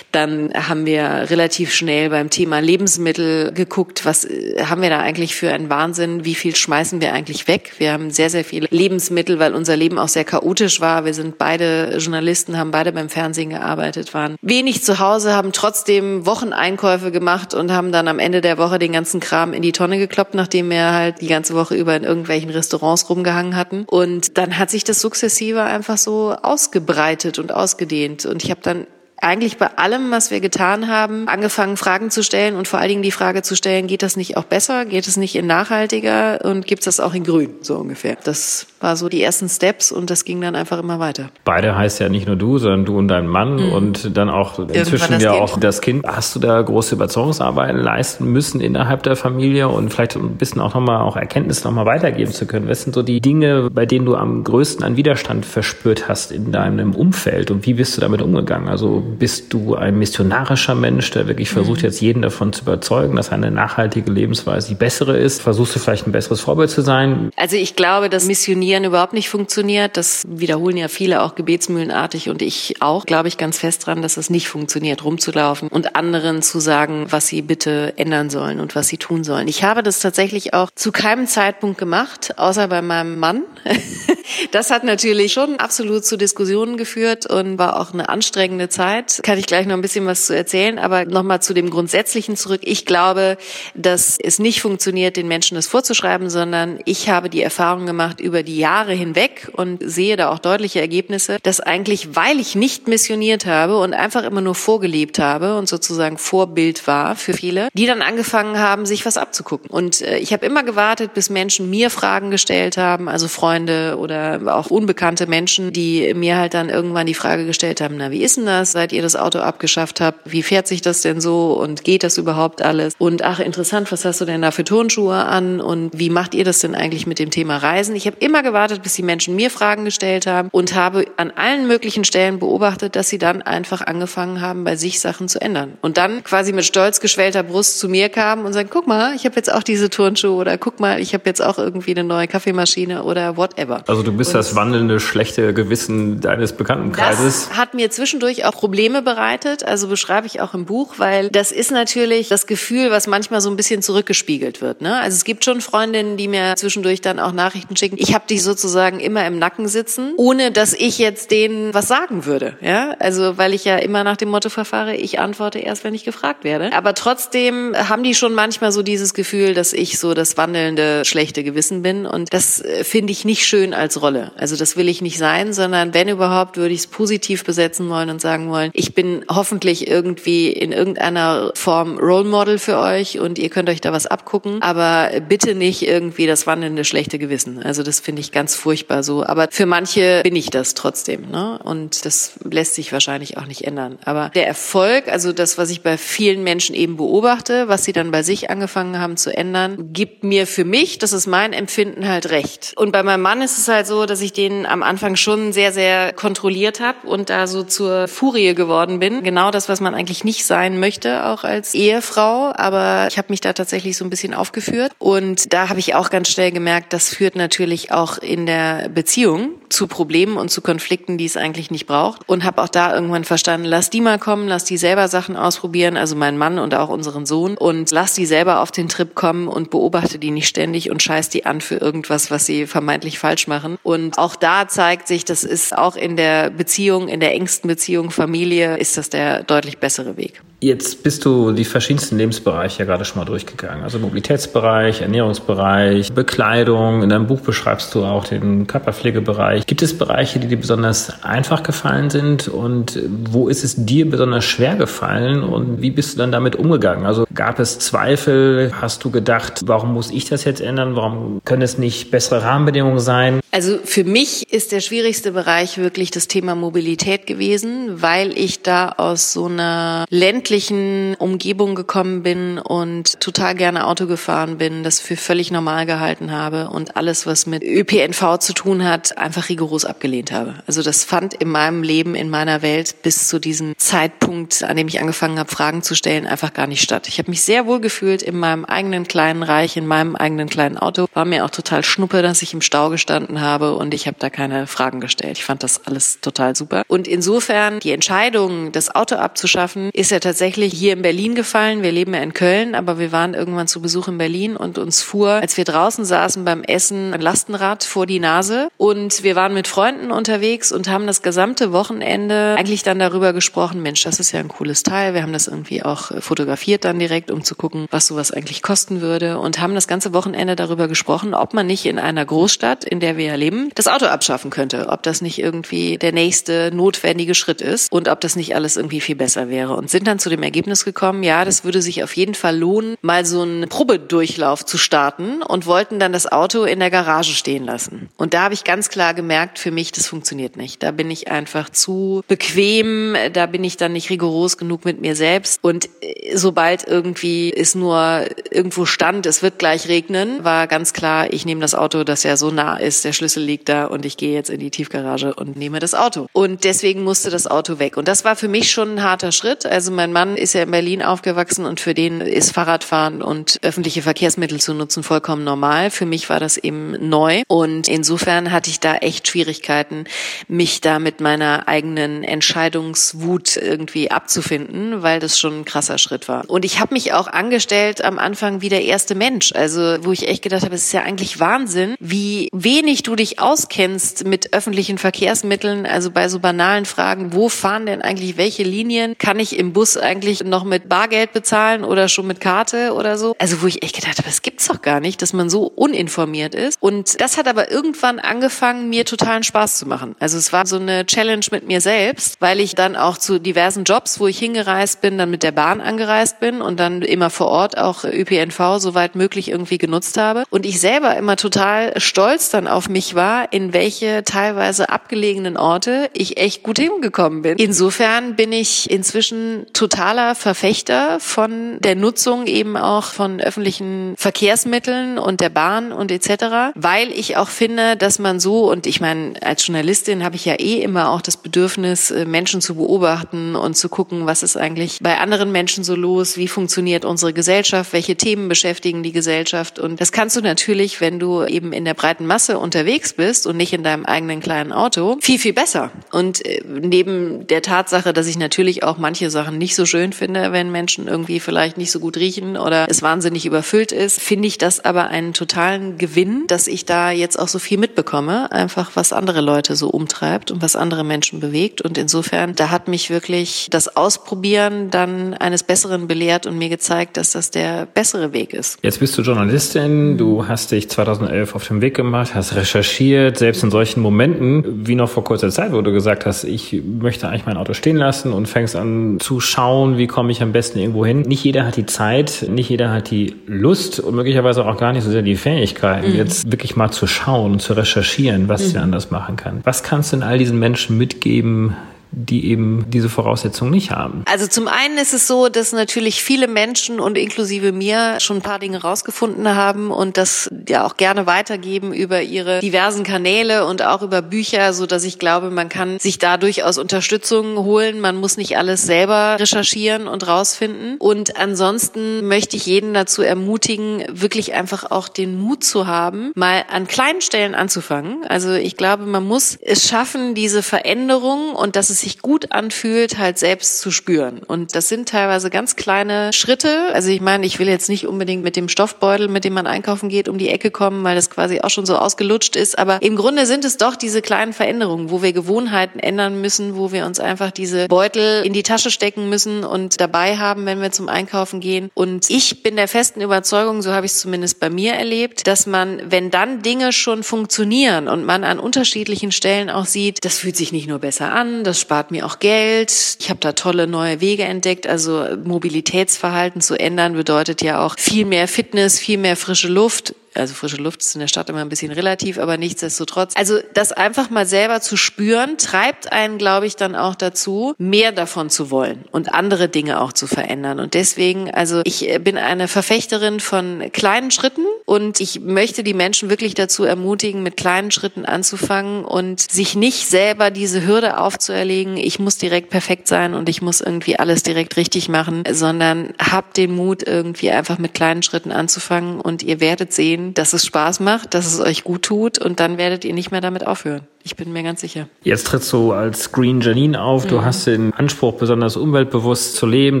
Dann 0.12 0.52
haben 0.54 0.86
wir 0.86 1.26
relativ 1.30 1.74
schnell 1.74 2.10
beim 2.10 2.30
Thema 2.30 2.60
Lebensmittel 2.60 3.15
geguckt, 3.16 4.04
was 4.04 4.26
haben 4.62 4.82
wir 4.82 4.90
da 4.90 5.00
eigentlich 5.00 5.34
für 5.34 5.52
einen 5.52 5.70
Wahnsinn? 5.70 6.24
Wie 6.24 6.34
viel 6.34 6.54
schmeißen 6.54 7.00
wir 7.00 7.12
eigentlich 7.12 7.48
weg? 7.48 7.72
Wir 7.78 7.92
haben 7.92 8.10
sehr, 8.10 8.30
sehr 8.30 8.44
viele 8.44 8.68
Lebensmittel, 8.70 9.38
weil 9.38 9.54
unser 9.54 9.76
Leben 9.76 9.98
auch 9.98 10.08
sehr 10.08 10.24
chaotisch 10.24 10.80
war. 10.80 11.04
Wir 11.04 11.14
sind 11.14 11.38
beide 11.38 11.96
Journalisten, 11.98 12.58
haben 12.58 12.70
beide 12.70 12.92
beim 12.92 13.08
Fernsehen 13.08 13.50
gearbeitet, 13.50 14.14
waren 14.14 14.36
wenig 14.42 14.82
zu 14.82 14.98
Hause, 14.98 15.32
haben 15.32 15.52
trotzdem 15.52 16.26
Wocheneinkäufe 16.26 17.10
gemacht 17.10 17.54
und 17.54 17.72
haben 17.72 17.92
dann 17.92 18.08
am 18.08 18.18
Ende 18.18 18.40
der 18.40 18.58
Woche 18.58 18.78
den 18.78 18.92
ganzen 18.92 19.20
Kram 19.20 19.52
in 19.52 19.62
die 19.62 19.72
Tonne 19.72 19.98
gekloppt, 19.98 20.34
nachdem 20.34 20.70
wir 20.70 20.92
halt 20.92 21.20
die 21.20 21.28
ganze 21.28 21.54
Woche 21.54 21.74
über 21.74 21.96
in 21.96 22.04
irgendwelchen 22.04 22.50
Restaurants 22.50 23.08
rumgehangen 23.08 23.56
hatten. 23.56 23.84
Und 23.86 24.38
dann 24.38 24.58
hat 24.58 24.70
sich 24.70 24.84
das 24.84 25.00
sukzessive 25.00 25.62
einfach 25.62 25.98
so 25.98 26.34
ausgebreitet 26.42 27.38
und 27.38 27.52
ausgedehnt. 27.52 28.26
Und 28.26 28.44
ich 28.44 28.50
habe 28.50 28.60
dann 28.62 28.86
eigentlich 29.20 29.56
bei 29.56 29.68
allem, 29.76 30.10
was 30.10 30.30
wir 30.30 30.40
getan 30.40 30.88
haben, 30.88 31.26
angefangen, 31.28 31.76
Fragen 31.76 32.10
zu 32.10 32.22
stellen 32.22 32.54
und 32.54 32.68
vor 32.68 32.78
allen 32.78 32.90
Dingen 32.90 33.02
die 33.02 33.10
Frage 33.10 33.42
zu 33.42 33.56
stellen, 33.56 33.86
geht 33.86 34.02
das 34.02 34.16
nicht 34.16 34.36
auch 34.36 34.44
besser? 34.44 34.84
Geht 34.84 35.08
es 35.08 35.16
nicht 35.16 35.34
in 35.36 35.46
nachhaltiger? 35.46 36.44
Und 36.44 36.66
gibt 36.66 36.80
es 36.80 36.84
das 36.84 37.00
auch 37.00 37.14
in 37.14 37.24
grün, 37.24 37.54
so 37.62 37.76
ungefähr? 37.76 38.16
Das 38.22 38.66
war 38.80 38.96
so 38.96 39.08
die 39.08 39.22
ersten 39.22 39.48
Steps 39.48 39.90
und 39.90 40.10
das 40.10 40.24
ging 40.24 40.40
dann 40.40 40.54
einfach 40.54 40.78
immer 40.78 40.98
weiter. 40.98 41.30
Beide 41.44 41.76
heißt 41.76 41.98
ja 42.00 42.08
nicht 42.08 42.26
nur 42.26 42.36
du, 42.36 42.58
sondern 42.58 42.84
du 42.84 42.98
und 42.98 43.08
dein 43.08 43.26
Mann 43.26 43.56
mhm. 43.56 43.72
und 43.72 44.16
dann 44.16 44.28
auch 44.28 44.58
inzwischen 44.58 45.18
ja 45.18 45.32
kind. 45.32 45.42
auch 45.42 45.58
das 45.58 45.80
Kind. 45.80 46.06
Hast 46.06 46.36
du 46.36 46.38
da 46.38 46.60
große 46.60 46.94
Überzeugungsarbeiten 46.94 47.80
leisten 47.80 48.30
müssen 48.30 48.60
innerhalb 48.60 49.02
der 49.02 49.16
Familie 49.16 49.68
und 49.68 49.92
vielleicht 49.92 50.16
ein 50.16 50.36
bisschen 50.36 50.60
auch 50.60 50.74
nochmal 50.74 51.00
auch 51.00 51.16
Erkenntnis 51.16 51.64
nochmal 51.64 51.86
weitergeben 51.86 52.32
zu 52.32 52.46
können? 52.46 52.68
Was 52.68 52.82
sind 52.82 52.94
so 52.94 53.02
die 53.02 53.20
Dinge, 53.20 53.70
bei 53.70 53.86
denen 53.86 54.04
du 54.04 54.14
am 54.14 54.44
größten 54.44 54.84
an 54.84 54.96
Widerstand 54.96 55.46
verspürt 55.46 56.08
hast 56.08 56.32
in 56.32 56.52
deinem 56.52 56.94
Umfeld 56.94 57.50
und 57.50 57.64
wie 57.66 57.74
bist 57.74 57.96
du 57.96 58.00
damit 58.02 58.20
umgegangen? 58.20 58.68
Also 58.68 59.05
bist 59.06 59.52
du 59.52 59.74
ein 59.74 59.98
missionarischer 59.98 60.74
Mensch, 60.74 61.10
der 61.10 61.26
wirklich 61.26 61.50
versucht, 61.50 61.78
mhm. 61.78 61.84
jetzt 61.84 62.00
jeden 62.00 62.22
davon 62.22 62.52
zu 62.52 62.62
überzeugen, 62.62 63.16
dass 63.16 63.30
eine 63.30 63.50
nachhaltige 63.50 64.10
Lebensweise 64.10 64.68
die 64.68 64.74
bessere 64.74 65.16
ist? 65.16 65.42
Versuchst 65.42 65.74
du 65.74 65.78
vielleicht 65.78 66.06
ein 66.06 66.12
besseres 66.12 66.40
Vorbild 66.40 66.70
zu 66.70 66.82
sein? 66.82 67.30
Also 67.36 67.56
ich 67.56 67.76
glaube, 67.76 68.10
dass 68.10 68.26
Missionieren 68.26 68.84
überhaupt 68.84 69.12
nicht 69.12 69.28
funktioniert. 69.28 69.96
Das 69.96 70.24
wiederholen 70.28 70.76
ja 70.76 70.88
viele 70.88 71.22
auch 71.22 71.34
gebetsmühlenartig 71.34 72.28
und 72.28 72.42
ich 72.42 72.76
auch, 72.80 73.06
glaube 73.06 73.28
ich, 73.28 73.38
ganz 73.38 73.58
fest 73.58 73.86
dran, 73.86 74.02
dass 74.02 74.16
es 74.16 74.30
nicht 74.30 74.48
funktioniert, 74.48 75.04
rumzulaufen 75.04 75.68
und 75.68 75.96
anderen 75.96 76.42
zu 76.42 76.60
sagen, 76.60 77.06
was 77.10 77.28
sie 77.28 77.42
bitte 77.42 77.94
ändern 77.96 78.30
sollen 78.30 78.60
und 78.60 78.74
was 78.74 78.88
sie 78.88 78.98
tun 78.98 79.24
sollen. 79.24 79.48
Ich 79.48 79.62
habe 79.62 79.82
das 79.82 80.00
tatsächlich 80.00 80.54
auch 80.54 80.70
zu 80.74 80.92
keinem 80.92 81.26
Zeitpunkt 81.26 81.78
gemacht, 81.78 82.34
außer 82.36 82.68
bei 82.68 82.82
meinem 82.82 83.18
Mann. 83.18 83.42
Das 84.50 84.70
hat 84.70 84.84
natürlich 84.84 85.32
schon 85.32 85.56
absolut 85.56 86.04
zu 86.04 86.16
Diskussionen 86.16 86.76
geführt 86.76 87.26
und 87.26 87.58
war 87.58 87.80
auch 87.80 87.92
eine 87.92 88.08
anstrengende 88.08 88.68
Zeit. 88.68 89.20
Kann 89.22 89.38
ich 89.38 89.46
gleich 89.46 89.66
noch 89.66 89.74
ein 89.74 89.82
bisschen 89.82 90.06
was 90.06 90.26
zu 90.26 90.34
erzählen, 90.34 90.78
aber 90.78 91.04
nochmal 91.04 91.40
zu 91.42 91.54
dem 91.54 91.70
Grundsätzlichen 91.70 92.36
zurück. 92.36 92.60
Ich 92.64 92.86
glaube, 92.86 93.36
dass 93.74 94.18
es 94.18 94.38
nicht 94.38 94.60
funktioniert, 94.60 95.16
den 95.16 95.28
Menschen 95.28 95.54
das 95.54 95.66
vorzuschreiben, 95.66 96.30
sondern 96.30 96.80
ich 96.84 97.08
habe 97.08 97.30
die 97.30 97.42
Erfahrung 97.42 97.86
gemacht 97.86 98.20
über 98.20 98.42
die 98.42 98.58
Jahre 98.58 98.92
hinweg 98.92 99.48
und 99.52 99.80
sehe 99.84 100.16
da 100.16 100.30
auch 100.30 100.38
deutliche 100.38 100.80
Ergebnisse, 100.80 101.38
dass 101.42 101.60
eigentlich, 101.60 102.16
weil 102.16 102.40
ich 102.40 102.54
nicht 102.54 102.88
missioniert 102.88 103.46
habe 103.46 103.78
und 103.78 103.94
einfach 103.94 104.24
immer 104.24 104.40
nur 104.40 104.54
vorgelebt 104.54 105.18
habe 105.18 105.56
und 105.58 105.68
sozusagen 105.68 106.18
Vorbild 106.18 106.86
war 106.86 107.16
für 107.16 107.32
viele, 107.32 107.68
die 107.74 107.86
dann 107.86 108.02
angefangen 108.02 108.58
haben, 108.58 108.86
sich 108.86 109.06
was 109.06 109.16
abzugucken. 109.16 109.70
Und 109.70 110.00
äh, 110.02 110.18
ich 110.18 110.32
habe 110.32 110.46
immer 110.46 110.62
gewartet, 110.62 111.14
bis 111.14 111.30
Menschen 111.30 111.70
mir 111.70 111.90
Fragen 111.90 112.30
gestellt 112.30 112.76
haben, 112.76 113.08
also 113.08 113.28
Freunde 113.28 113.96
oder 113.98 114.15
oder 114.16 114.56
auch 114.56 114.70
unbekannte 114.70 115.26
Menschen, 115.26 115.72
die 115.72 116.12
mir 116.14 116.36
halt 116.36 116.54
dann 116.54 116.68
irgendwann 116.68 117.06
die 117.06 117.14
Frage 117.14 117.46
gestellt 117.46 117.80
haben, 117.80 117.96
na, 117.96 118.10
wie 118.10 118.22
ist 118.22 118.36
denn 118.36 118.46
das, 118.46 118.72
seit 118.72 118.92
ihr 118.92 119.02
das 119.02 119.16
Auto 119.16 119.38
abgeschafft 119.38 120.00
habt? 120.00 120.20
Wie 120.24 120.42
fährt 120.42 120.66
sich 120.66 120.82
das 120.82 121.02
denn 121.02 121.20
so 121.20 121.52
und 121.52 121.84
geht 121.84 122.02
das 122.02 122.18
überhaupt 122.18 122.62
alles? 122.62 122.94
Und 122.98 123.22
ach, 123.22 123.40
interessant, 123.40 123.92
was 123.92 124.04
hast 124.04 124.20
du 124.20 124.24
denn 124.24 124.42
da 124.42 124.50
für 124.50 124.64
Turnschuhe 124.64 125.14
an 125.14 125.60
und 125.60 125.90
wie 125.94 126.10
macht 126.10 126.34
ihr 126.34 126.44
das 126.44 126.60
denn 126.60 126.74
eigentlich 126.74 127.06
mit 127.06 127.18
dem 127.18 127.30
Thema 127.30 127.58
Reisen? 127.58 127.94
Ich 127.94 128.06
habe 128.06 128.16
immer 128.20 128.42
gewartet, 128.42 128.82
bis 128.82 128.94
die 128.94 129.02
Menschen 129.02 129.36
mir 129.36 129.50
Fragen 129.50 129.84
gestellt 129.84 130.26
haben 130.26 130.48
und 130.52 130.74
habe 130.74 131.06
an 131.16 131.30
allen 131.30 131.66
möglichen 131.66 132.04
Stellen 132.04 132.38
beobachtet, 132.38 132.96
dass 132.96 133.08
sie 133.08 133.18
dann 133.18 133.42
einfach 133.42 133.80
angefangen 133.82 134.40
haben, 134.40 134.64
bei 134.64 134.76
sich 134.76 135.00
Sachen 135.00 135.28
zu 135.28 135.40
ändern. 135.40 135.74
Und 135.82 135.98
dann 135.98 136.24
quasi 136.24 136.52
mit 136.52 136.64
stolz 136.64 137.00
geschwellter 137.00 137.42
Brust 137.42 137.78
zu 137.78 137.88
mir 137.88 138.08
kamen 138.08 138.46
und 138.46 138.52
sagen, 138.52 138.68
guck 138.72 138.86
mal, 138.86 139.14
ich 139.14 139.24
habe 139.24 139.36
jetzt 139.36 139.52
auch 139.52 139.62
diese 139.62 139.90
Turnschuhe 139.90 140.32
oder 140.32 140.58
guck 140.58 140.80
mal, 140.80 141.00
ich 141.00 141.14
habe 141.14 141.24
jetzt 141.26 141.42
auch 141.42 141.58
irgendwie 141.58 141.92
eine 141.92 142.04
neue 142.04 142.28
Kaffeemaschine 142.28 143.02
oder 143.02 143.36
whatever. 143.36 143.82
Also 143.86 144.02
du 144.06 144.12
bist 144.12 144.30
und 144.30 144.36
das 144.36 144.54
wandelnde 144.54 145.00
schlechte 145.00 145.52
Gewissen 145.52 146.20
deines 146.20 146.52
Bekanntenkreises. 146.52 147.48
Das 147.48 147.58
hat 147.58 147.74
mir 147.74 147.90
zwischendurch 147.90 148.44
auch 148.44 148.52
Probleme 148.52 149.02
bereitet, 149.02 149.64
also 149.64 149.88
beschreibe 149.88 150.26
ich 150.26 150.40
auch 150.40 150.54
im 150.54 150.64
Buch, 150.64 150.94
weil 150.98 151.30
das 151.30 151.52
ist 151.52 151.70
natürlich 151.70 152.28
das 152.28 152.46
Gefühl, 152.46 152.90
was 152.90 153.06
manchmal 153.06 153.40
so 153.40 153.50
ein 153.50 153.56
bisschen 153.56 153.82
zurückgespiegelt 153.82 154.60
wird. 154.60 154.80
Ne? 154.80 155.00
Also 155.00 155.16
es 155.16 155.24
gibt 155.24 155.44
schon 155.44 155.60
Freundinnen, 155.60 156.16
die 156.16 156.28
mir 156.28 156.54
zwischendurch 156.56 157.00
dann 157.00 157.18
auch 157.18 157.32
Nachrichten 157.32 157.76
schicken. 157.76 157.96
Ich 157.98 158.14
habe 158.14 158.26
dich 158.26 158.42
sozusagen 158.42 159.00
immer 159.00 159.26
im 159.26 159.38
Nacken 159.38 159.68
sitzen, 159.68 160.12
ohne 160.16 160.50
dass 160.52 160.72
ich 160.72 160.98
jetzt 160.98 161.30
denen 161.30 161.74
was 161.74 161.88
sagen 161.88 162.26
würde. 162.26 162.56
Ja, 162.60 162.94
also 162.98 163.38
weil 163.38 163.54
ich 163.54 163.64
ja 163.64 163.76
immer 163.76 164.04
nach 164.04 164.16
dem 164.16 164.30
Motto 164.30 164.48
verfahre, 164.48 164.96
ich 164.96 165.18
antworte 165.18 165.58
erst, 165.58 165.84
wenn 165.84 165.94
ich 165.94 166.04
gefragt 166.04 166.44
werde. 166.44 166.72
Aber 166.72 166.94
trotzdem 166.94 167.74
haben 167.76 168.02
die 168.02 168.14
schon 168.14 168.34
manchmal 168.34 168.72
so 168.72 168.82
dieses 168.82 169.14
Gefühl, 169.14 169.54
dass 169.54 169.72
ich 169.72 169.98
so 169.98 170.14
das 170.14 170.36
wandelnde 170.36 171.04
schlechte 171.04 171.44
Gewissen 171.44 171.82
bin 171.82 172.06
und 172.06 172.32
das 172.32 172.60
äh, 172.60 172.84
finde 172.84 173.12
ich 173.12 173.24
nicht 173.24 173.46
schön 173.46 173.74
als 173.74 173.95
Rolle. 174.00 174.32
Also 174.36 174.56
das 174.56 174.76
will 174.76 174.88
ich 174.88 175.02
nicht 175.02 175.18
sein, 175.18 175.52
sondern 175.52 175.94
wenn 175.94 176.08
überhaupt, 176.08 176.56
würde 176.56 176.74
ich 176.74 176.80
es 176.80 176.86
positiv 176.86 177.44
besetzen 177.44 177.88
wollen 177.88 178.10
und 178.10 178.20
sagen 178.20 178.50
wollen, 178.50 178.70
ich 178.72 178.94
bin 178.94 179.24
hoffentlich 179.28 179.88
irgendwie 179.88 180.50
in 180.50 180.72
irgendeiner 180.72 181.52
Form 181.54 181.98
Role 181.98 182.28
Model 182.28 182.58
für 182.58 182.78
euch 182.78 183.18
und 183.18 183.38
ihr 183.38 183.50
könnt 183.50 183.68
euch 183.68 183.80
da 183.80 183.92
was 183.92 184.06
abgucken, 184.06 184.62
aber 184.62 185.10
bitte 185.28 185.54
nicht 185.54 185.86
irgendwie 185.86 186.26
das 186.26 186.46
wandelnde 186.46 186.84
schlechte 186.84 187.18
Gewissen. 187.18 187.62
Also 187.62 187.82
das 187.82 188.00
finde 188.00 188.20
ich 188.20 188.32
ganz 188.32 188.54
furchtbar 188.54 189.02
so. 189.02 189.24
Aber 189.24 189.48
für 189.50 189.66
manche 189.66 190.20
bin 190.22 190.36
ich 190.36 190.50
das 190.50 190.74
trotzdem. 190.74 191.30
Ne? 191.30 191.58
Und 191.62 192.04
das 192.04 192.32
lässt 192.50 192.74
sich 192.74 192.92
wahrscheinlich 192.92 193.36
auch 193.38 193.46
nicht 193.46 193.64
ändern. 193.64 193.98
Aber 194.04 194.30
der 194.34 194.46
Erfolg, 194.46 195.08
also 195.08 195.32
das, 195.32 195.58
was 195.58 195.70
ich 195.70 195.82
bei 195.82 195.98
vielen 195.98 196.42
Menschen 196.42 196.74
eben 196.74 196.96
beobachte, 196.96 197.68
was 197.68 197.84
sie 197.84 197.92
dann 197.92 198.10
bei 198.10 198.22
sich 198.22 198.50
angefangen 198.50 198.98
haben 198.98 199.16
zu 199.16 199.36
ändern, 199.36 199.92
gibt 199.92 200.24
mir 200.24 200.46
für 200.46 200.64
mich, 200.64 200.98
das 200.98 201.12
ist 201.12 201.26
mein 201.26 201.52
Empfinden 201.52 202.08
halt 202.08 202.30
recht. 202.30 202.72
Und 202.76 202.92
bei 202.92 203.02
meinem 203.02 203.22
Mann 203.22 203.42
ist 203.42 203.58
es 203.58 203.68
halt 203.68 203.85
so, 203.86 204.06
dass 204.06 204.20
ich 204.20 204.32
den 204.32 204.66
am 204.66 204.82
Anfang 204.82 205.16
schon 205.16 205.52
sehr, 205.52 205.72
sehr 205.72 206.12
kontrolliert 206.12 206.80
habe 206.80 207.06
und 207.06 207.30
da 207.30 207.46
so 207.46 207.62
zur 207.62 208.08
Furie 208.08 208.54
geworden 208.54 208.98
bin. 208.98 209.22
Genau 209.22 209.50
das, 209.50 209.68
was 209.68 209.80
man 209.80 209.94
eigentlich 209.94 210.24
nicht 210.24 210.44
sein 210.44 210.78
möchte, 210.78 211.24
auch 211.26 211.44
als 211.44 211.74
Ehefrau. 211.74 212.52
Aber 212.54 213.06
ich 213.08 213.18
habe 213.18 213.28
mich 213.30 213.40
da 213.40 213.52
tatsächlich 213.52 213.96
so 213.96 214.04
ein 214.04 214.10
bisschen 214.10 214.34
aufgeführt. 214.34 214.92
Und 214.98 215.52
da 215.52 215.68
habe 215.68 215.80
ich 215.80 215.94
auch 215.94 216.10
ganz 216.10 216.28
schnell 216.28 216.52
gemerkt, 216.52 216.92
das 216.92 217.08
führt 217.08 217.36
natürlich 217.36 217.92
auch 217.92 218.18
in 218.18 218.46
der 218.46 218.88
Beziehung 218.88 219.50
zu 219.68 219.86
Problemen 219.86 220.36
und 220.36 220.50
zu 220.50 220.60
Konflikten, 220.60 221.18
die 221.18 221.24
es 221.24 221.36
eigentlich 221.36 221.70
nicht 221.70 221.86
braucht. 221.86 222.28
Und 222.28 222.44
habe 222.44 222.62
auch 222.62 222.68
da 222.68 222.94
irgendwann 222.94 223.24
verstanden, 223.24 223.66
lass 223.66 223.90
die 223.90 224.00
mal 224.00 224.18
kommen, 224.18 224.48
lass 224.48 224.64
die 224.64 224.76
selber 224.76 225.08
Sachen 225.08 225.36
ausprobieren, 225.36 225.96
also 225.96 226.16
mein 226.16 226.38
Mann 226.38 226.58
und 226.58 226.74
auch 226.74 226.88
unseren 226.88 227.26
Sohn. 227.26 227.56
Und 227.56 227.90
lass 227.90 228.14
die 228.14 228.26
selber 228.26 228.60
auf 228.60 228.70
den 228.70 228.88
Trip 228.88 229.14
kommen 229.14 229.48
und 229.48 229.70
beobachte 229.70 230.18
die 230.18 230.30
nicht 230.30 230.48
ständig 230.48 230.90
und 230.90 231.02
scheiß 231.02 231.28
die 231.28 231.46
an 231.46 231.60
für 231.60 231.76
irgendwas, 231.76 232.30
was 232.30 232.46
sie 232.46 232.66
vermeintlich 232.66 233.18
falsch 233.18 233.46
machen. 233.46 233.75
Und 233.82 234.18
auch 234.18 234.36
da 234.36 234.68
zeigt 234.68 235.08
sich, 235.08 235.24
das 235.24 235.44
ist 235.44 235.76
auch 235.76 235.96
in 235.96 236.16
der 236.16 236.50
Beziehung, 236.50 237.08
in 237.08 237.20
der 237.20 237.32
engsten 237.32 237.68
Beziehung 237.68 238.10
Familie, 238.10 238.76
ist 238.76 238.96
das 238.96 239.10
der 239.10 239.42
deutlich 239.42 239.78
bessere 239.78 240.16
Weg. 240.16 240.42
Jetzt 240.60 241.02
bist 241.02 241.26
du 241.26 241.52
die 241.52 241.66
verschiedensten 241.66 242.16
Lebensbereiche 242.16 242.78
ja 242.78 242.84
gerade 242.86 243.04
schon 243.04 243.18
mal 243.18 243.26
durchgegangen. 243.26 243.84
Also 243.84 243.98
Mobilitätsbereich, 243.98 245.02
Ernährungsbereich, 245.02 246.14
Bekleidung. 246.14 247.02
In 247.02 247.10
deinem 247.10 247.26
Buch 247.26 247.40
beschreibst 247.40 247.94
du 247.94 248.04
auch 248.04 248.24
den 248.24 248.66
Körperpflegebereich. 248.66 249.66
Gibt 249.66 249.82
es 249.82 249.98
Bereiche, 249.98 250.38
die 250.38 250.46
dir 250.46 250.56
besonders 250.56 251.22
einfach 251.22 251.62
gefallen 251.62 252.08
sind? 252.08 252.48
Und 252.48 252.98
wo 253.30 253.48
ist 253.48 253.64
es 253.64 253.76
dir 253.76 254.08
besonders 254.08 254.46
schwer 254.46 254.76
gefallen? 254.76 255.42
Und 255.42 255.82
wie 255.82 255.90
bist 255.90 256.14
du 256.14 256.18
dann 256.18 256.32
damit 256.32 256.56
umgegangen? 256.56 257.04
Also 257.04 257.26
gab 257.34 257.58
es 257.58 257.78
Zweifel? 257.78 258.72
Hast 258.80 259.04
du 259.04 259.10
gedacht, 259.10 259.64
warum 259.66 259.92
muss 259.92 260.10
ich 260.10 260.24
das 260.24 260.44
jetzt 260.44 260.62
ändern? 260.62 260.96
Warum 260.96 261.42
können 261.44 261.62
es 261.62 261.76
nicht 261.76 262.10
bessere 262.10 262.42
Rahmenbedingungen 262.42 262.98
sein? 262.98 263.40
Also 263.56 263.78
für 263.82 264.04
mich 264.04 264.52
ist 264.52 264.70
der 264.70 264.82
schwierigste 264.82 265.32
Bereich 265.32 265.78
wirklich 265.78 266.10
das 266.10 266.28
Thema 266.28 266.54
Mobilität 266.54 267.26
gewesen, 267.26 268.02
weil 268.02 268.36
ich 268.36 268.60
da 268.60 268.90
aus 268.98 269.32
so 269.32 269.46
einer 269.46 270.04
ländlichen 270.10 271.14
Umgebung 271.14 271.74
gekommen 271.74 272.22
bin 272.22 272.58
und 272.58 273.18
total 273.18 273.54
gerne 273.54 273.86
Auto 273.86 274.06
gefahren 274.06 274.58
bin, 274.58 274.82
das 274.82 275.00
für 275.00 275.16
völlig 275.16 275.50
normal 275.50 275.86
gehalten 275.86 276.32
habe 276.32 276.68
und 276.68 276.98
alles, 276.98 277.26
was 277.26 277.46
mit 277.46 277.62
ÖPNV 277.62 278.40
zu 278.40 278.52
tun 278.52 278.84
hat, 278.84 279.16
einfach 279.16 279.48
rigoros 279.48 279.86
abgelehnt 279.86 280.32
habe. 280.32 280.56
Also 280.66 280.82
das 280.82 281.04
fand 281.04 281.32
in 281.32 281.48
meinem 281.48 281.82
Leben, 281.82 282.14
in 282.14 282.28
meiner 282.28 282.60
Welt 282.60 282.96
bis 283.02 283.26
zu 283.26 283.38
diesem 283.38 283.72
Zeitpunkt, 283.78 284.64
an 284.64 284.76
dem 284.76 284.86
ich 284.86 285.00
angefangen 285.00 285.38
habe, 285.38 285.50
Fragen 285.50 285.82
zu 285.82 285.94
stellen, 285.94 286.26
einfach 286.26 286.52
gar 286.52 286.66
nicht 286.66 286.82
statt. 286.82 287.08
Ich 287.08 287.18
habe 287.18 287.30
mich 287.30 287.40
sehr 287.40 287.64
wohl 287.64 287.80
gefühlt 287.80 288.20
in 288.20 288.36
meinem 288.36 288.66
eigenen 288.66 289.08
kleinen 289.08 289.42
Reich, 289.42 289.78
in 289.78 289.86
meinem 289.86 290.14
eigenen 290.14 290.50
kleinen 290.50 290.76
Auto. 290.76 291.06
War 291.14 291.24
mir 291.24 291.46
auch 291.46 291.50
total 291.50 291.82
schnuppe, 291.82 292.20
dass 292.20 292.42
ich 292.42 292.52
im 292.52 292.60
Stau 292.60 292.90
gestanden 292.90 293.40
habe 293.40 293.45
habe 293.46 293.76
und 293.76 293.94
ich 293.94 294.06
habe 294.06 294.16
da 294.18 294.28
keine 294.30 294.66
Fragen 294.66 295.00
gestellt. 295.00 295.38
Ich 295.38 295.44
fand 295.44 295.62
das 295.62 295.86
alles 295.86 296.20
total 296.20 296.54
super. 296.56 296.82
Und 296.88 297.08
insofern, 297.08 297.80
die 297.80 297.92
Entscheidung, 297.92 298.72
das 298.72 298.94
Auto 298.94 299.16
abzuschaffen, 299.16 299.90
ist 299.92 300.10
ja 300.10 300.20
tatsächlich 300.20 300.72
hier 300.72 300.92
in 300.92 301.02
Berlin 301.02 301.34
gefallen. 301.34 301.82
Wir 301.82 301.92
leben 301.92 302.12
ja 302.14 302.20
in 302.20 302.32
Köln, 302.32 302.74
aber 302.74 302.98
wir 302.98 303.12
waren 303.12 303.34
irgendwann 303.34 303.68
zu 303.68 303.80
Besuch 303.80 304.08
in 304.08 304.18
Berlin 304.18 304.56
und 304.56 304.78
uns 304.78 305.02
fuhr, 305.02 305.30
als 305.30 305.56
wir 305.56 305.64
draußen 305.64 306.04
saßen 306.04 306.44
beim 306.44 306.62
Essen, 306.62 307.14
ein 307.14 307.20
Lastenrad 307.20 307.84
vor 307.84 308.06
die 308.06 308.20
Nase. 308.20 308.68
Und 308.76 309.22
wir 309.22 309.36
waren 309.36 309.54
mit 309.54 309.68
Freunden 309.68 310.10
unterwegs 310.10 310.72
und 310.72 310.88
haben 310.88 311.06
das 311.06 311.22
gesamte 311.22 311.72
Wochenende 311.72 312.56
eigentlich 312.58 312.82
dann 312.82 312.98
darüber 312.98 313.32
gesprochen, 313.32 313.82
Mensch, 313.82 314.02
das 314.02 314.20
ist 314.20 314.32
ja 314.32 314.40
ein 314.40 314.48
cooles 314.48 314.82
Teil. 314.82 315.14
Wir 315.14 315.22
haben 315.22 315.32
das 315.32 315.46
irgendwie 315.46 315.82
auch 315.82 316.10
fotografiert 316.20 316.84
dann 316.84 316.98
direkt, 316.98 317.30
um 317.30 317.44
zu 317.44 317.54
gucken, 317.54 317.86
was 317.90 318.06
sowas 318.06 318.32
eigentlich 318.32 318.62
kosten 318.62 319.00
würde. 319.00 319.38
Und 319.38 319.60
haben 319.60 319.74
das 319.74 319.86
ganze 319.86 320.12
Wochenende 320.12 320.56
darüber 320.56 320.88
gesprochen, 320.88 321.34
ob 321.34 321.54
man 321.54 321.66
nicht 321.66 321.86
in 321.86 321.98
einer 321.98 322.24
Großstadt, 322.24 322.84
in 322.84 323.00
der 323.00 323.16
wir 323.16 323.35
erleben, 323.36 323.70
das 323.74 323.86
Auto 323.86 324.06
abschaffen 324.06 324.50
könnte. 324.50 324.88
Ob 324.88 325.02
das 325.02 325.20
nicht 325.20 325.38
irgendwie 325.38 325.98
der 325.98 326.12
nächste 326.12 326.70
notwendige 326.74 327.34
Schritt 327.34 327.60
ist 327.60 327.92
und 327.92 328.08
ob 328.08 328.20
das 328.20 328.34
nicht 328.34 328.54
alles 328.54 328.76
irgendwie 328.76 329.02
viel 329.02 329.14
besser 329.14 329.50
wäre. 329.50 329.76
Und 329.76 329.90
sind 329.90 330.06
dann 330.06 330.18
zu 330.18 330.30
dem 330.30 330.42
Ergebnis 330.42 330.84
gekommen, 330.84 331.22
ja, 331.22 331.44
das 331.44 331.62
würde 331.62 331.82
sich 331.82 332.02
auf 332.02 332.16
jeden 332.16 332.34
Fall 332.34 332.56
lohnen, 332.56 332.96
mal 333.02 333.26
so 333.26 333.42
einen 333.42 333.68
Probedurchlauf 333.68 334.64
zu 334.64 334.78
starten 334.78 335.42
und 335.42 335.66
wollten 335.66 335.98
dann 335.98 336.12
das 336.12 336.30
Auto 336.32 336.64
in 336.64 336.80
der 336.80 336.90
Garage 336.90 337.34
stehen 337.34 337.64
lassen. 337.64 338.08
Und 338.16 338.32
da 338.32 338.44
habe 338.44 338.54
ich 338.54 338.64
ganz 338.64 338.88
klar 338.88 339.12
gemerkt, 339.12 339.58
für 339.58 339.70
mich, 339.70 339.92
das 339.92 340.06
funktioniert 340.06 340.56
nicht. 340.56 340.82
Da 340.82 340.90
bin 340.90 341.10
ich 341.10 341.30
einfach 341.30 341.68
zu 341.68 342.22
bequem, 342.28 343.16
da 343.34 343.46
bin 343.46 343.62
ich 343.64 343.76
dann 343.76 343.92
nicht 343.92 344.08
rigoros 344.08 344.56
genug 344.56 344.86
mit 344.86 345.00
mir 345.00 345.14
selbst. 345.14 345.58
Und 345.62 345.90
äh, 346.00 346.34
sobald 346.34 346.88
irgendwie 346.88 347.50
ist 347.50 347.74
nur 347.74 348.24
irgendwo 348.50 348.86
stand, 348.86 349.26
es 349.26 349.42
wird 349.42 349.58
gleich 349.58 349.88
regnen, 349.88 350.42
war 350.42 350.66
ganz 350.66 350.94
klar, 350.94 351.32
ich 351.32 351.44
nehme 351.44 351.60
das 351.60 351.74
Auto, 351.74 352.02
das 352.02 352.22
ja 352.22 352.38
so 352.38 352.50
nah 352.50 352.76
ist, 352.78 353.04
der 353.04 353.12
Schlüssel 353.12 353.25
liegt 353.34 353.68
da 353.68 353.86
und 353.86 354.06
ich 354.06 354.16
gehe 354.16 354.32
jetzt 354.32 354.50
in 354.50 354.60
die 354.60 354.70
Tiefgarage 354.70 355.34
und 355.34 355.56
nehme 355.56 355.80
das 355.80 355.94
Auto. 355.94 356.28
Und 356.32 356.62
deswegen 356.62 357.02
musste 357.02 357.30
das 357.30 357.48
Auto 357.48 357.80
weg. 357.80 357.96
Und 357.96 358.06
das 358.06 358.24
war 358.24 358.36
für 358.36 358.46
mich 358.46 358.70
schon 358.70 358.96
ein 358.96 359.02
harter 359.02 359.32
Schritt. 359.32 359.66
Also 359.66 359.90
mein 359.90 360.12
Mann 360.12 360.36
ist 360.36 360.52
ja 360.52 360.62
in 360.62 360.70
Berlin 360.70 361.02
aufgewachsen 361.02 361.64
und 361.64 361.80
für 361.80 361.94
den 361.94 362.20
ist 362.20 362.52
Fahrradfahren 362.52 363.22
und 363.22 363.58
öffentliche 363.62 364.02
Verkehrsmittel 364.02 364.60
zu 364.60 364.74
nutzen 364.74 365.02
vollkommen 365.02 365.42
normal. 365.42 365.90
Für 365.90 366.06
mich 366.06 366.28
war 366.28 366.38
das 366.38 366.56
eben 366.56 367.08
neu. 367.08 367.42
Und 367.48 367.88
insofern 367.88 368.52
hatte 368.52 368.70
ich 368.70 368.78
da 368.78 368.96
echt 368.96 369.26
Schwierigkeiten, 369.26 370.04
mich 370.46 370.80
da 370.80 370.98
mit 370.98 371.20
meiner 371.20 371.66
eigenen 371.66 372.22
Entscheidungswut 372.22 373.56
irgendwie 373.56 374.10
abzufinden, 374.10 375.02
weil 375.02 375.18
das 375.18 375.38
schon 375.38 375.60
ein 375.60 375.64
krasser 375.64 375.98
Schritt 375.98 376.28
war. 376.28 376.48
Und 376.48 376.64
ich 376.64 376.78
habe 376.78 376.94
mich 376.94 377.12
auch 377.12 377.26
angestellt 377.26 378.04
am 378.04 378.18
Anfang 378.18 378.60
wie 378.60 378.68
der 378.68 378.84
erste 378.84 379.14
Mensch. 379.14 379.52
Also 379.52 379.96
wo 380.02 380.12
ich 380.12 380.28
echt 380.28 380.42
gedacht 380.42 380.62
habe, 380.62 380.74
es 380.74 380.84
ist 380.86 380.92
ja 380.92 381.02
eigentlich 381.02 381.40
Wahnsinn, 381.40 381.96
wie 381.98 382.48
wenig 382.52 383.02
du 383.02 383.15
dich 383.16 383.40
auskennst 383.40 384.26
mit 384.26 384.52
öffentlichen 384.52 384.98
Verkehrsmitteln. 384.98 385.86
Also 385.86 386.10
bei 386.10 386.28
so 386.28 386.38
banalen 386.38 386.84
Fragen, 386.84 387.32
wo 387.32 387.48
fahren 387.48 387.86
denn 387.86 388.02
eigentlich 388.02 388.36
welche 388.36 388.62
Linien? 388.62 389.16
Kann 389.18 389.38
ich 389.38 389.58
im 389.58 389.72
Bus 389.72 389.96
eigentlich 389.96 390.44
noch 390.44 390.64
mit 390.64 390.88
Bargeld 390.88 391.32
bezahlen 391.32 391.84
oder 391.84 392.08
schon 392.08 392.26
mit 392.26 392.40
Karte 392.40 392.92
oder 392.94 393.18
so? 393.18 393.34
Also 393.38 393.62
wo 393.62 393.66
ich 393.66 393.82
echt 393.82 393.96
gedacht 393.96 394.18
habe, 394.18 394.28
das 394.28 394.42
gibt's 394.42 394.68
doch 394.68 394.82
gar 394.82 395.00
nicht, 395.00 395.22
dass 395.22 395.32
man 395.32 395.50
so 395.50 395.64
uninformiert 395.66 396.54
ist. 396.54 396.76
Und 396.80 397.20
das 397.20 397.36
hat 397.36 397.48
aber 397.48 397.70
irgendwann 397.70 398.18
angefangen, 398.18 398.88
mir 398.88 399.04
totalen 399.04 399.42
Spaß 399.42 399.78
zu 399.78 399.86
machen. 399.86 400.14
Also 400.20 400.38
es 400.38 400.52
war 400.52 400.66
so 400.66 400.76
eine 400.76 401.06
Challenge 401.06 401.46
mit 401.50 401.66
mir 401.66 401.80
selbst, 401.80 402.40
weil 402.40 402.60
ich 402.60 402.74
dann 402.74 402.96
auch 402.96 403.18
zu 403.18 403.38
diversen 403.38 403.84
Jobs, 403.84 404.20
wo 404.20 404.26
ich 404.26 404.38
hingereist 404.38 405.00
bin, 405.00 405.18
dann 405.18 405.30
mit 405.30 405.42
der 405.42 405.52
Bahn 405.52 405.80
angereist 405.80 406.40
bin 406.40 406.60
und 406.60 406.78
dann 406.78 407.02
immer 407.02 407.30
vor 407.30 407.48
Ort 407.48 407.78
auch 407.78 408.04
ÖPNV 408.04 408.78
soweit 408.78 409.14
möglich 409.14 409.50
irgendwie 409.50 409.78
genutzt 409.78 410.18
habe. 410.18 410.44
Und 410.50 410.66
ich 410.66 410.80
selber 410.80 411.16
immer 411.16 411.36
total 411.36 411.98
stolz 412.00 412.50
dann 412.50 412.66
auf 412.66 412.88
mich 412.88 413.05
war, 413.14 413.52
in 413.52 413.72
welche 413.72 414.24
teilweise 414.24 414.88
abgelegenen 414.88 415.56
Orte 415.56 416.10
ich 416.12 416.36
echt 416.38 416.62
gut 416.62 416.78
hingekommen 416.78 417.42
bin. 417.42 417.58
Insofern 417.58 418.36
bin 418.36 418.52
ich 418.52 418.90
inzwischen 418.90 419.66
totaler 419.72 420.34
Verfechter 420.34 421.20
von 421.20 421.78
der 421.80 421.94
Nutzung 421.94 422.46
eben 422.46 422.76
auch 422.76 423.04
von 423.04 423.40
öffentlichen 423.40 424.14
Verkehrsmitteln 424.16 425.18
und 425.18 425.40
der 425.40 425.50
Bahn 425.50 425.92
und 425.92 426.10
etc., 426.10 426.72
weil 426.74 427.12
ich 427.12 427.36
auch 427.36 427.48
finde, 427.48 427.96
dass 427.96 428.18
man 428.18 428.40
so, 428.40 428.70
und 428.70 428.86
ich 428.86 429.00
meine, 429.00 429.34
als 429.42 429.66
Journalistin 429.66 430.24
habe 430.24 430.36
ich 430.36 430.44
ja 430.44 430.54
eh 430.54 430.82
immer 430.82 431.10
auch 431.10 431.20
das 431.20 431.36
Bedürfnis, 431.36 432.10
äh, 432.10 432.24
Menschen 432.24 432.60
zu 432.60 432.74
beobachten 432.74 433.56
und 433.56 433.76
zu 433.76 433.88
gucken, 433.88 434.26
was 434.26 434.42
ist 434.42 434.56
eigentlich 434.56 434.98
bei 435.00 435.18
anderen 435.18 435.52
Menschen 435.52 435.84
so 435.84 435.94
los, 435.94 436.36
wie 436.36 436.48
funktioniert 436.48 437.04
unsere 437.04 437.32
Gesellschaft, 437.32 437.92
welche 437.92 438.16
Themen 438.16 438.48
beschäftigen 438.48 439.02
die 439.02 439.12
Gesellschaft. 439.12 439.78
Und 439.78 440.00
das 440.00 440.12
kannst 440.12 440.36
du 440.36 440.40
natürlich, 440.40 441.00
wenn 441.00 441.18
du 441.18 441.44
eben 441.44 441.72
in 441.72 441.84
der 441.84 441.94
breiten 441.94 442.26
Masse 442.26 442.58
unterwegs 442.58 442.95
bist 443.16 443.46
und 443.46 443.56
nicht 443.56 443.72
in 443.72 443.82
deinem 443.82 444.04
eigenen 444.04 444.40
kleinen 444.40 444.72
Auto, 444.72 445.18
viel, 445.20 445.38
viel 445.38 445.52
besser. 445.52 445.90
Und 446.12 446.44
äh, 446.44 446.62
neben 446.66 447.46
der 447.46 447.62
Tatsache, 447.62 448.12
dass 448.12 448.26
ich 448.26 448.38
natürlich 448.38 448.82
auch 448.82 448.98
manche 448.98 449.30
Sachen 449.30 449.58
nicht 449.58 449.74
so 449.76 449.86
schön 449.86 450.12
finde, 450.12 450.52
wenn 450.52 450.70
Menschen 450.70 451.08
irgendwie 451.08 451.40
vielleicht 451.40 451.78
nicht 451.78 451.90
so 451.90 452.00
gut 452.00 452.16
riechen 452.16 452.56
oder 452.56 452.86
es 452.88 453.02
wahnsinnig 453.02 453.46
überfüllt 453.46 453.92
ist, 453.92 454.20
finde 454.20 454.48
ich 454.48 454.58
das 454.58 454.84
aber 454.84 455.08
einen 455.08 455.32
totalen 455.32 455.98
Gewinn, 455.98 456.44
dass 456.46 456.66
ich 456.66 456.84
da 456.84 457.10
jetzt 457.10 457.38
auch 457.38 457.48
so 457.48 457.58
viel 457.58 457.78
mitbekomme, 457.78 458.50
einfach 458.52 458.92
was 458.94 459.12
andere 459.12 459.40
Leute 459.40 459.76
so 459.76 459.88
umtreibt 459.88 460.50
und 460.50 460.62
was 460.62 460.76
andere 460.76 461.04
Menschen 461.04 461.40
bewegt. 461.40 461.82
Und 461.82 461.98
insofern, 461.98 462.54
da 462.54 462.70
hat 462.70 462.88
mich 462.88 463.10
wirklich 463.10 463.68
das 463.70 463.96
Ausprobieren 463.96 464.90
dann 464.90 465.34
eines 465.34 465.62
Besseren 465.62 466.06
belehrt 466.06 466.46
und 466.46 466.58
mir 466.58 466.68
gezeigt, 466.68 467.16
dass 467.16 467.32
das 467.32 467.50
der 467.50 467.86
bessere 467.86 468.32
Weg 468.32 468.54
ist. 468.54 468.78
Jetzt 468.82 469.00
bist 469.00 469.16
du 469.18 469.22
Journalistin, 469.22 470.16
du 470.16 470.48
hast 470.48 470.72
dich 470.72 470.88
2011 470.88 471.54
auf 471.54 471.66
den 471.66 471.80
Weg 471.80 471.94
gemacht, 471.94 472.34
hast 472.34 472.54
recherchiert, 472.54 472.85
selbst 472.88 473.62
in 473.62 473.70
solchen 473.70 474.00
Momenten, 474.00 474.86
wie 474.86 474.94
noch 474.94 475.08
vor 475.08 475.24
kurzer 475.24 475.50
Zeit, 475.50 475.72
wo 475.72 475.82
du 475.82 475.92
gesagt 475.92 476.26
hast, 476.26 476.44
ich 476.44 476.82
möchte 476.84 477.28
eigentlich 477.28 477.46
mein 477.46 477.56
Auto 477.56 477.74
stehen 477.74 477.96
lassen 477.96 478.32
und 478.32 478.46
fängst 478.46 478.76
an 478.76 479.18
zu 479.20 479.40
schauen, 479.40 479.98
wie 479.98 480.06
komme 480.06 480.32
ich 480.32 480.42
am 480.42 480.52
besten 480.52 480.78
irgendwo 480.78 481.04
hin. 481.04 481.22
Nicht 481.22 481.44
jeder 481.44 481.66
hat 481.66 481.76
die 481.76 481.86
Zeit, 481.86 482.46
nicht 482.48 482.68
jeder 482.68 482.90
hat 482.90 483.10
die 483.10 483.34
Lust 483.46 484.00
und 484.00 484.14
möglicherweise 484.14 484.66
auch 484.66 484.76
gar 484.76 484.92
nicht 484.92 485.04
so 485.04 485.10
sehr 485.10 485.22
die 485.22 485.36
Fähigkeit, 485.36 486.06
mhm. 486.06 486.14
jetzt 486.14 486.50
wirklich 486.50 486.76
mal 486.76 486.90
zu 486.90 487.06
schauen 487.06 487.52
und 487.52 487.62
zu 487.62 487.72
recherchieren, 487.72 488.48
was 488.48 488.62
mhm. 488.62 488.66
sie 488.68 488.78
anders 488.78 489.10
machen 489.10 489.36
kann. 489.36 489.60
Was 489.64 489.82
kannst 489.82 490.12
du 490.12 490.16
denn 490.16 490.22
all 490.22 490.38
diesen 490.38 490.58
Menschen 490.58 490.98
mitgeben, 490.98 491.76
die 492.10 492.50
eben 492.50 492.86
diese 492.88 493.08
Voraussetzungen 493.08 493.70
nicht 493.70 493.90
haben. 493.90 494.22
Also 494.26 494.46
zum 494.46 494.68
einen 494.68 494.98
ist 494.98 495.12
es 495.12 495.26
so, 495.26 495.48
dass 495.48 495.72
natürlich 495.72 496.22
viele 496.22 496.48
Menschen 496.48 497.00
und 497.00 497.18
inklusive 497.18 497.72
mir 497.72 498.20
schon 498.20 498.38
ein 498.38 498.42
paar 498.42 498.58
Dinge 498.58 498.80
rausgefunden 498.80 499.54
haben 499.54 499.90
und 499.90 500.16
das 500.16 500.48
ja 500.68 500.86
auch 500.86 500.96
gerne 500.96 501.26
weitergeben 501.26 501.92
über 501.92 502.22
ihre 502.22 502.60
diversen 502.60 503.04
Kanäle 503.04 503.66
und 503.66 503.82
auch 503.82 504.02
über 504.02 504.22
Bücher, 504.22 504.72
so 504.72 504.86
dass 504.86 505.04
ich 505.04 505.18
glaube, 505.18 505.50
man 505.50 505.68
kann 505.68 505.98
sich 505.98 506.18
da 506.18 506.36
durchaus 506.36 506.78
Unterstützung 506.78 507.56
holen. 507.58 508.00
Man 508.00 508.16
muss 508.16 508.36
nicht 508.36 508.56
alles 508.56 508.82
selber 508.82 509.36
recherchieren 509.38 510.08
und 510.08 510.26
rausfinden. 510.26 510.96
Und 510.98 511.36
ansonsten 511.36 512.26
möchte 512.26 512.56
ich 512.56 512.66
jeden 512.66 512.94
dazu 512.94 513.22
ermutigen, 513.22 514.04
wirklich 514.08 514.54
einfach 514.54 514.90
auch 514.90 515.08
den 515.08 515.38
Mut 515.38 515.64
zu 515.64 515.86
haben, 515.86 516.32
mal 516.34 516.64
an 516.70 516.86
kleinen 516.86 517.20
Stellen 517.20 517.54
anzufangen. 517.54 518.24
Also 518.28 518.52
ich 518.52 518.76
glaube, 518.76 519.06
man 519.06 519.24
muss 519.24 519.58
es 519.60 519.88
schaffen, 519.88 520.34
diese 520.34 520.62
Veränderung 520.62 521.54
und 521.54 521.76
dass 521.76 521.90
es 521.96 522.02
sich 522.02 522.20
gut 522.20 522.52
anfühlt, 522.52 523.18
halt 523.18 523.38
selbst 523.38 523.80
zu 523.80 523.90
spüren. 523.90 524.40
Und 524.46 524.76
das 524.76 524.88
sind 524.88 525.08
teilweise 525.08 525.50
ganz 525.50 525.76
kleine 525.76 526.32
Schritte. 526.32 526.90
Also 526.92 527.10
ich 527.10 527.20
meine, 527.20 527.46
ich 527.46 527.58
will 527.58 527.68
jetzt 527.68 527.88
nicht 527.88 528.06
unbedingt 528.06 528.44
mit 528.44 528.56
dem 528.56 528.68
Stoffbeutel, 528.68 529.28
mit 529.28 529.44
dem 529.44 529.54
man 529.54 529.66
einkaufen 529.66 530.08
geht, 530.08 530.28
um 530.28 530.38
die 530.38 530.50
Ecke 530.50 530.70
kommen, 530.70 531.02
weil 531.04 531.16
das 531.16 531.30
quasi 531.30 531.60
auch 531.60 531.70
schon 531.70 531.86
so 531.86 531.96
ausgelutscht 531.96 532.56
ist. 532.56 532.78
Aber 532.78 533.00
im 533.02 533.16
Grunde 533.16 533.46
sind 533.46 533.64
es 533.64 533.78
doch 533.78 533.96
diese 533.96 534.22
kleinen 534.22 534.52
Veränderungen, 534.52 535.10
wo 535.10 535.22
wir 535.22 535.32
Gewohnheiten 535.32 535.98
ändern 535.98 536.40
müssen, 536.40 536.76
wo 536.76 536.92
wir 536.92 537.06
uns 537.06 537.18
einfach 537.18 537.50
diese 537.50 537.88
Beutel 537.88 538.44
in 538.44 538.52
die 538.52 538.62
Tasche 538.62 538.90
stecken 538.90 539.28
müssen 539.28 539.64
und 539.64 540.00
dabei 540.00 540.36
haben, 540.36 540.66
wenn 540.66 540.82
wir 540.82 540.92
zum 540.92 541.08
Einkaufen 541.08 541.60
gehen. 541.60 541.90
Und 541.94 542.28
ich 542.30 542.62
bin 542.62 542.76
der 542.76 542.88
festen 542.88 543.20
Überzeugung, 543.20 543.82
so 543.82 543.92
habe 543.92 544.06
ich 544.06 544.12
es 544.12 544.20
zumindest 544.20 544.60
bei 544.60 544.70
mir 544.70 544.92
erlebt, 544.92 545.46
dass 545.46 545.66
man, 545.66 546.02
wenn 546.10 546.30
dann 546.30 546.62
Dinge 546.62 546.92
schon 546.92 547.22
funktionieren 547.22 548.08
und 548.08 548.24
man 548.24 548.44
an 548.44 548.58
unterschiedlichen 548.58 549.32
Stellen 549.32 549.70
auch 549.70 549.86
sieht, 549.86 550.24
das 550.24 550.38
fühlt 550.38 550.56
sich 550.56 550.72
nicht 550.72 550.88
nur 550.88 550.98
besser 550.98 551.32
an, 551.32 551.64
das 551.64 551.80
spart 551.86 552.10
mir 552.10 552.26
auch 552.26 552.40
Geld. 552.40 553.16
Ich 553.20 553.30
habe 553.30 553.38
da 553.38 553.52
tolle 553.52 553.86
neue 553.86 554.20
Wege 554.20 554.42
entdeckt. 554.42 554.88
Also 554.88 555.24
Mobilitätsverhalten 555.44 556.60
zu 556.60 556.74
ändern 556.74 557.12
bedeutet 557.12 557.62
ja 557.62 557.78
auch 557.78 557.94
viel 557.96 558.24
mehr 558.24 558.48
Fitness, 558.48 558.98
viel 558.98 559.18
mehr 559.18 559.36
frische 559.36 559.68
Luft 559.68 560.12
also 560.36 560.54
frische 560.54 560.76
Luft 560.76 561.02
ist 561.02 561.14
in 561.14 561.20
der 561.20 561.28
Stadt 561.28 561.48
immer 561.48 561.60
ein 561.60 561.68
bisschen 561.68 561.92
relativ, 561.92 562.38
aber 562.38 562.56
nichtsdestotrotz. 562.56 563.34
Also 563.36 563.58
das 563.74 563.92
einfach 563.92 564.30
mal 564.30 564.46
selber 564.46 564.80
zu 564.80 564.96
spüren, 564.96 565.58
treibt 565.58 566.12
einen, 566.12 566.38
glaube 566.38 566.66
ich, 566.66 566.76
dann 566.76 566.94
auch 566.94 567.14
dazu, 567.14 567.74
mehr 567.78 568.12
davon 568.12 568.50
zu 568.50 568.70
wollen 568.70 569.04
und 569.12 569.34
andere 569.34 569.68
Dinge 569.68 570.00
auch 570.00 570.12
zu 570.12 570.26
verändern. 570.26 570.80
Und 570.80 570.94
deswegen, 570.94 571.50
also 571.50 571.82
ich 571.84 572.08
äh, 572.08 572.18
bin 572.18 572.38
eine 572.38 572.68
Verfechterin 572.68 573.40
von 573.40 573.90
kleinen 573.92 574.30
Schritten 574.30 574.64
und 574.84 575.20
ich 575.20 575.40
möchte 575.40 575.82
die 575.82 575.94
Menschen 575.94 576.30
wirklich 576.30 576.54
dazu 576.54 576.84
ermutigen, 576.84 577.42
mit 577.42 577.56
kleinen 577.56 577.90
Schritten 577.90 578.24
anzufangen 578.24 579.04
und 579.04 579.40
sich 579.40 579.74
nicht 579.74 580.08
selber 580.08 580.50
diese 580.50 580.86
Hürde 580.86 581.18
aufzuerlegen, 581.18 581.96
ich 581.96 582.18
muss 582.18 582.38
direkt 582.38 582.70
perfekt 582.70 583.08
sein 583.08 583.34
und 583.34 583.48
ich 583.48 583.62
muss 583.62 583.80
irgendwie 583.80 584.18
alles 584.18 584.42
direkt 584.42 584.76
richtig 584.76 585.08
machen, 585.08 585.44
sondern 585.50 586.12
habt 586.18 586.56
den 586.56 586.74
Mut, 586.74 587.02
irgendwie 587.06 587.50
einfach 587.50 587.78
mit 587.78 587.94
kleinen 587.94 588.22
Schritten 588.22 588.52
anzufangen 588.52 589.20
und 589.20 589.42
ihr 589.42 589.60
werdet 589.60 589.92
sehen, 589.92 590.25
dass 590.34 590.52
es 590.52 590.64
Spaß 590.66 591.00
macht, 591.00 591.34
dass 591.34 591.46
es 591.46 591.60
euch 591.60 591.84
gut 591.84 592.02
tut 592.02 592.38
und 592.38 592.60
dann 592.60 592.78
werdet 592.78 593.04
ihr 593.04 593.14
nicht 593.14 593.30
mehr 593.30 593.40
damit 593.40 593.66
aufhören. 593.66 594.06
Ich 594.26 594.34
bin 594.34 594.52
mir 594.52 594.64
ganz 594.64 594.80
sicher. 594.80 595.06
Jetzt 595.22 595.46
trittst 595.46 595.72
du 595.72 595.92
als 595.92 596.32
Green 596.32 596.60
Janine 596.60 597.00
auf. 597.00 597.28
Du 597.28 597.36
mhm. 597.36 597.44
hast 597.44 597.64
den 597.68 597.94
Anspruch, 597.94 598.34
besonders 598.34 598.76
umweltbewusst 598.76 599.54
zu 599.54 599.66
leben. 599.66 600.00